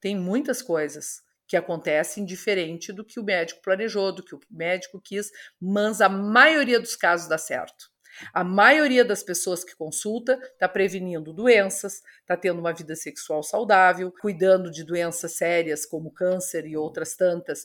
tem 0.00 0.16
muitas 0.16 0.62
coisas 0.62 1.26
que 1.48 1.56
acontecem 1.56 2.24
diferente 2.24 2.92
do 2.92 3.04
que 3.04 3.18
o 3.18 3.24
médico 3.24 3.62
planejou, 3.62 4.12
do 4.12 4.22
que 4.22 4.34
o 4.34 4.40
médico 4.50 5.00
quis, 5.00 5.30
mas 5.60 6.00
a 6.00 6.08
maioria 6.08 6.78
dos 6.78 6.94
casos 6.94 7.26
dá 7.26 7.38
certo. 7.38 7.86
A 8.32 8.42
maioria 8.42 9.04
das 9.04 9.22
pessoas 9.22 9.62
que 9.64 9.76
consulta 9.76 10.38
está 10.52 10.68
prevenindo 10.68 11.32
doenças, 11.32 12.02
está 12.20 12.36
tendo 12.36 12.58
uma 12.58 12.72
vida 12.72 12.94
sexual 12.96 13.42
saudável, 13.42 14.12
cuidando 14.20 14.70
de 14.70 14.84
doenças 14.84 15.36
sérias 15.36 15.86
como 15.86 16.12
câncer 16.12 16.66
e 16.66 16.76
outras 16.76 17.16
tantas 17.16 17.64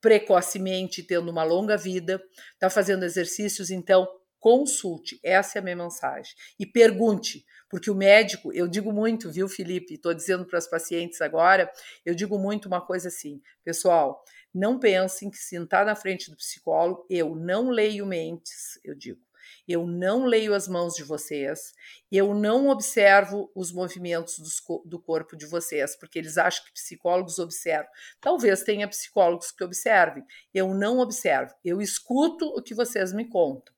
precocemente, 0.00 1.02
tendo 1.02 1.30
uma 1.30 1.42
longa 1.42 1.76
vida, 1.76 2.22
está 2.52 2.68
fazendo 2.68 3.04
exercícios, 3.04 3.70
então 3.70 4.06
consulte, 4.38 5.18
essa 5.24 5.58
é 5.58 5.60
a 5.60 5.62
minha 5.62 5.74
mensagem. 5.74 6.32
E 6.60 6.66
pergunte, 6.66 7.44
porque 7.68 7.90
o 7.90 7.94
médico, 7.94 8.52
eu 8.52 8.68
digo 8.68 8.92
muito, 8.92 9.30
viu, 9.30 9.48
Felipe? 9.48 9.94
Estou 9.94 10.14
dizendo 10.14 10.44
para 10.44 10.58
as 10.58 10.68
pacientes 10.68 11.20
agora, 11.20 11.70
eu 12.04 12.14
digo 12.14 12.38
muito 12.38 12.66
uma 12.66 12.80
coisa 12.80 13.08
assim, 13.08 13.40
pessoal, 13.64 14.24
não 14.54 14.78
pensem 14.78 15.30
que 15.30 15.38
sentar 15.38 15.84
na 15.84 15.94
frente 15.94 16.30
do 16.30 16.36
psicólogo, 16.36 17.06
eu 17.10 17.34
não 17.34 17.70
leio 17.70 18.06
mentes, 18.06 18.78
eu 18.84 18.94
digo 18.94 19.26
eu 19.66 19.86
não 19.86 20.24
leio 20.24 20.54
as 20.54 20.68
mãos 20.68 20.94
de 20.94 21.02
vocês, 21.02 21.72
eu 22.10 22.34
não 22.34 22.68
observo 22.68 23.50
os 23.54 23.72
movimentos 23.72 24.36
do 24.84 25.00
corpo 25.00 25.36
de 25.36 25.46
vocês, 25.46 25.96
porque 25.96 26.18
eles 26.18 26.38
acham 26.38 26.64
que 26.64 26.72
psicólogos 26.72 27.38
observam. 27.38 27.90
Talvez 28.20 28.62
tenha 28.62 28.88
psicólogos 28.88 29.50
que 29.50 29.64
observem. 29.64 30.24
Eu 30.54 30.74
não 30.74 30.98
observo, 30.98 31.54
eu 31.64 31.80
escuto 31.80 32.46
o 32.46 32.62
que 32.62 32.74
vocês 32.74 33.12
me 33.12 33.28
contam. 33.28 33.74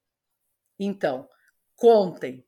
Então, 0.79 1.29
contem. 1.74 2.44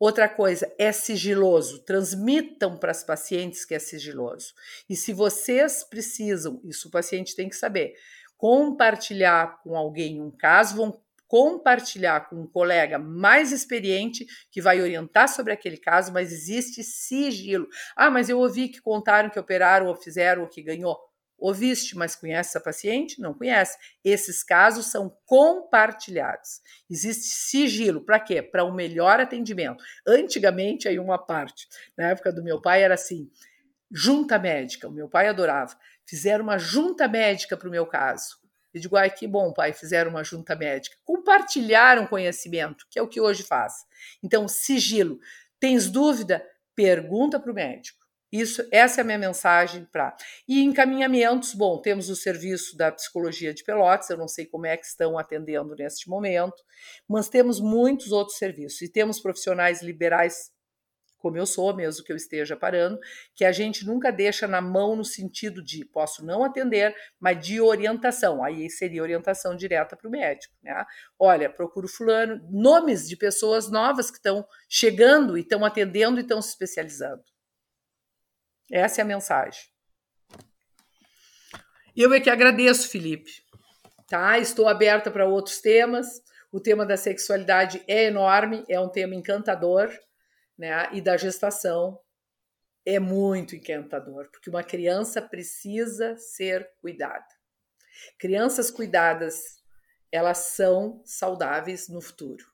Outra 0.00 0.26
coisa, 0.30 0.72
é 0.78 0.90
sigiloso. 0.92 1.80
Transmitam 1.80 2.74
para 2.74 2.90
as 2.90 3.04
pacientes 3.04 3.66
que 3.66 3.74
é 3.74 3.78
sigiloso. 3.78 4.54
E 4.88 4.96
se 4.96 5.12
vocês 5.12 5.84
precisam, 5.84 6.58
isso 6.64 6.88
o 6.88 6.90
paciente 6.90 7.36
tem 7.36 7.50
que 7.50 7.54
saber, 7.54 7.92
compartilhar 8.38 9.60
com 9.62 9.76
alguém 9.76 10.22
um 10.22 10.30
caso, 10.30 10.74
vão 10.74 11.02
compartilhar 11.28 12.30
com 12.30 12.36
um 12.36 12.46
colega 12.46 12.98
mais 12.98 13.52
experiente 13.52 14.26
que 14.50 14.62
vai 14.62 14.80
orientar 14.80 15.28
sobre 15.28 15.52
aquele 15.52 15.76
caso, 15.76 16.12
mas 16.14 16.32
existe 16.32 16.82
sigilo. 16.82 17.68
Ah, 17.94 18.10
mas 18.10 18.30
eu 18.30 18.38
ouvi 18.38 18.70
que 18.70 18.80
contaram 18.80 19.28
que 19.28 19.38
operaram 19.38 19.86
ou 19.86 19.94
fizeram 19.94 20.42
ou 20.42 20.48
que 20.48 20.62
ganhou. 20.62 20.98
Ouviste, 21.40 21.96
mas 21.96 22.14
conhece 22.14 22.50
essa 22.50 22.60
paciente? 22.60 23.20
Não 23.20 23.32
conhece. 23.32 23.78
Esses 24.04 24.42
casos 24.42 24.90
são 24.90 25.16
compartilhados. 25.24 26.60
Existe 26.88 27.24
sigilo. 27.24 28.04
Para 28.04 28.20
quê? 28.20 28.42
Para 28.42 28.64
um 28.64 28.74
melhor 28.74 29.18
atendimento. 29.18 29.82
Antigamente, 30.06 30.86
aí 30.86 30.98
uma 30.98 31.18
parte, 31.18 31.66
na 31.96 32.10
época 32.10 32.30
do 32.30 32.44
meu 32.44 32.60
pai, 32.60 32.82
era 32.82 32.94
assim: 32.94 33.30
junta 33.90 34.38
médica. 34.38 34.86
O 34.86 34.92
meu 34.92 35.08
pai 35.08 35.28
adorava. 35.28 35.74
Fizeram 36.04 36.44
uma 36.44 36.58
junta 36.58 37.08
médica 37.08 37.56
para 37.56 37.68
o 37.68 37.70
meu 37.70 37.86
caso. 37.86 38.38
Eu 38.72 38.80
digo, 38.80 38.96
ai, 38.96 39.10
que 39.10 39.26
bom, 39.26 39.52
pai, 39.52 39.72
fizeram 39.72 40.10
uma 40.10 40.22
junta 40.22 40.54
médica. 40.54 40.96
Compartilharam 41.04 42.06
conhecimento, 42.06 42.86
que 42.88 42.98
é 42.98 43.02
o 43.02 43.08
que 43.08 43.20
hoje 43.20 43.42
faz. 43.42 43.84
Então, 44.22 44.46
sigilo. 44.46 45.18
Tens 45.58 45.88
dúvida? 45.88 46.46
Pergunta 46.74 47.40
para 47.40 47.50
o 47.50 47.54
médico. 47.54 47.99
Isso, 48.32 48.66
essa 48.70 49.00
é 49.00 49.02
a 49.02 49.04
minha 49.04 49.18
mensagem 49.18 49.84
para. 49.90 50.16
E 50.46 50.62
encaminhamentos, 50.62 51.54
bom, 51.54 51.80
temos 51.80 52.08
o 52.08 52.16
serviço 52.16 52.76
da 52.76 52.92
psicologia 52.92 53.52
de 53.52 53.64
Pelotas, 53.64 54.10
eu 54.10 54.16
não 54.16 54.28
sei 54.28 54.46
como 54.46 54.66
é 54.66 54.76
que 54.76 54.86
estão 54.86 55.18
atendendo 55.18 55.74
neste 55.74 56.08
momento, 56.08 56.62
mas 57.08 57.28
temos 57.28 57.60
muitos 57.60 58.12
outros 58.12 58.38
serviços 58.38 58.82
e 58.82 58.88
temos 58.88 59.20
profissionais 59.20 59.82
liberais 59.82 60.52
como 61.20 61.36
eu 61.36 61.46
sou, 61.46 61.74
mesmo 61.74 62.04
que 62.04 62.10
eu 62.10 62.16
esteja 62.16 62.56
parando, 62.56 62.98
que 63.34 63.44
a 63.44 63.52
gente 63.52 63.86
nunca 63.86 64.10
deixa 64.10 64.48
na 64.48 64.60
mão 64.60 64.96
no 64.96 65.04
sentido 65.04 65.62
de 65.62 65.84
posso 65.84 66.24
não 66.24 66.42
atender, 66.42 66.94
mas 67.20 67.44
de 67.46 67.60
orientação. 67.60 68.42
Aí 68.42 68.68
seria 68.70 69.02
orientação 69.02 69.54
direta 69.54 69.96
para 69.96 70.08
o 70.08 70.10
médico. 70.10 70.54
Né? 70.62 70.84
Olha, 71.18 71.50
procuro 71.50 71.86
fulano, 71.86 72.40
nomes 72.50 73.06
de 73.08 73.16
pessoas 73.16 73.70
novas 73.70 74.10
que 74.10 74.16
estão 74.16 74.44
chegando 74.68 75.36
e 75.36 75.42
estão 75.42 75.64
atendendo 75.64 76.18
e 76.18 76.22
estão 76.22 76.40
se 76.40 76.48
especializando. 76.48 77.22
Essa 78.70 79.00
é 79.00 79.02
a 79.02 79.06
mensagem. 79.06 79.62
Eu 81.96 82.14
é 82.14 82.20
que 82.20 82.30
agradeço, 82.30 82.88
Felipe. 82.88 83.30
Tá? 84.08 84.38
Estou 84.38 84.68
aberta 84.68 85.10
para 85.10 85.26
outros 85.26 85.60
temas. 85.60 86.22
O 86.52 86.60
tema 86.60 86.86
da 86.86 86.96
sexualidade 86.96 87.82
é 87.86 88.04
enorme, 88.04 88.64
é 88.68 88.78
um 88.80 88.88
tema 88.88 89.14
encantador 89.14 89.90
né, 90.58 90.88
e 90.92 91.00
da 91.00 91.16
gestação 91.16 91.98
é 92.84 92.98
muito 92.98 93.54
encantador, 93.54 94.28
porque 94.30 94.50
uma 94.50 94.62
criança 94.62 95.20
precisa 95.20 96.16
ser 96.16 96.68
cuidada. 96.80 97.26
Crianças 98.18 98.70
cuidadas, 98.70 99.62
elas 100.10 100.38
são 100.38 101.02
saudáveis 101.04 101.88
no 101.88 102.00
futuro. 102.00 102.44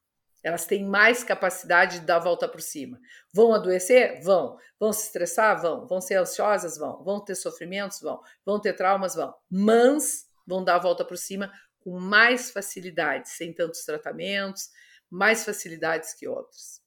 Elas 0.47 0.65
têm 0.65 0.85
mais 0.85 1.25
capacidade 1.25 2.01
de 2.01 2.07
dar 2.07 2.17
a 2.17 2.21
volta 2.21 2.49
por 2.49 2.61
cima. 2.61 3.01
Vão 3.35 3.53
adoecer? 3.53 4.23
Vão. 4.23 4.57
Vão 4.79 4.93
se 4.93 5.07
estressar? 5.07 5.61
Vão. 5.61 5.87
Vão 5.87 6.01
ser 6.01 6.17
ansiosas? 6.17 6.79
Vão. 6.79 7.03
Vão 7.03 7.25
ter 7.25 7.35
sofrimentos? 7.35 8.01
Vão. 8.01 8.21
Vão 8.45 8.61
ter 8.61 8.75
traumas? 8.75 9.15
Vão. 9.15 9.35
Mas 9.51 10.27
vão 10.47 10.63
dar 10.63 10.77
a 10.77 10.81
volta 10.81 11.05
por 11.05 11.17
cima 11.17 11.53
com 11.81 11.99
mais 11.99 12.51
facilidade, 12.51 13.29
sem 13.29 13.53
tantos 13.53 13.85
tratamentos, 13.85 14.69
mais 15.11 15.45
facilidades 15.45 16.15
que 16.15 16.27
outros 16.27 16.87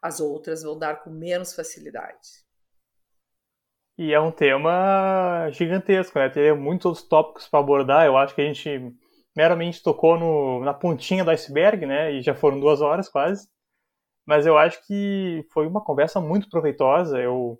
as 0.00 0.20
outras 0.20 0.62
vão 0.62 0.78
dar 0.78 1.02
com 1.02 1.10
menos 1.10 1.54
facilidade. 1.54 2.44
E 3.98 4.14
é 4.14 4.20
um 4.20 4.32
tema 4.32 5.50
gigantesco, 5.50 6.18
né? 6.18 6.30
Tem 6.30 6.56
muitos 6.56 6.86
outros 6.86 7.06
tópicos 7.06 7.46
para 7.46 7.60
abordar. 7.60 8.06
Eu 8.06 8.16
acho 8.16 8.34
que 8.34 8.40
a 8.40 8.44
gente 8.44 8.96
meramente 9.36 9.82
tocou 9.82 10.18
no, 10.18 10.64
na 10.64 10.74
pontinha 10.74 11.24
do 11.24 11.30
iceberg, 11.30 11.86
né? 11.86 12.12
E 12.12 12.22
já 12.22 12.34
foram 12.34 12.60
duas 12.60 12.80
horas 12.80 13.08
quase. 13.08 13.48
Mas 14.26 14.46
eu 14.46 14.56
acho 14.58 14.84
que 14.86 15.44
foi 15.52 15.66
uma 15.66 15.82
conversa 15.82 16.20
muito 16.20 16.48
proveitosa. 16.48 17.18
Eu 17.18 17.58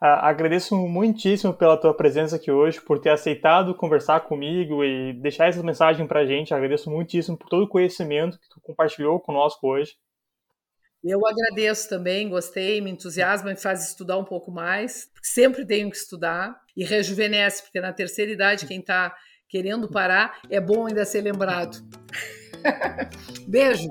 a, 0.00 0.28
agradeço 0.28 0.76
muitíssimo 0.76 1.52
pela 1.54 1.76
tua 1.76 1.94
presença 1.94 2.36
aqui 2.36 2.50
hoje, 2.50 2.80
por 2.80 2.98
ter 3.00 3.10
aceitado 3.10 3.74
conversar 3.74 4.20
comigo 4.20 4.84
e 4.84 5.12
deixar 5.14 5.48
essa 5.48 5.62
mensagem 5.62 6.06
para 6.06 6.20
a 6.20 6.26
gente. 6.26 6.54
Agradeço 6.54 6.90
muitíssimo 6.90 7.36
por 7.36 7.48
todo 7.48 7.64
o 7.64 7.68
conhecimento 7.68 8.38
que 8.38 8.48
tu 8.48 8.60
compartilhou 8.60 9.20
conosco 9.20 9.66
hoje. 9.68 9.94
Eu 11.04 11.26
agradeço 11.26 11.88
também, 11.88 12.28
gostei, 12.28 12.80
me 12.80 12.90
entusiasma, 12.90 13.50
me 13.50 13.56
faz 13.56 13.88
estudar 13.88 14.18
um 14.18 14.24
pouco 14.24 14.52
mais, 14.52 15.10
sempre 15.20 15.66
tenho 15.66 15.90
que 15.90 15.96
estudar, 15.96 16.56
e 16.76 16.84
rejuvenesce, 16.84 17.64
porque 17.64 17.80
na 17.80 17.92
terceira 17.92 18.30
idade, 18.30 18.68
quem 18.68 18.78
está 18.78 19.12
querendo 19.52 19.86
parar, 19.86 20.38
é 20.48 20.58
bom 20.58 20.86
ainda 20.86 21.04
ser 21.04 21.20
lembrado. 21.20 21.76
Beijo. 23.46 23.90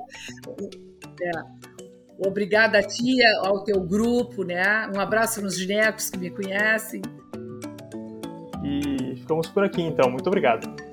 É. 1.22 1.30
Obrigada 2.26 2.78
a 2.78 2.82
ti, 2.82 3.24
ao 3.44 3.62
teu 3.62 3.80
grupo, 3.80 4.42
né? 4.42 4.88
Um 4.92 5.00
abraço 5.00 5.40
nos 5.40 5.56
ginecos 5.56 6.10
que 6.10 6.18
me 6.18 6.30
conhecem. 6.30 7.00
E 8.64 9.16
ficamos 9.16 9.48
por 9.48 9.64
aqui 9.64 9.82
então. 9.82 10.10
Muito 10.10 10.26
obrigado. 10.26 10.91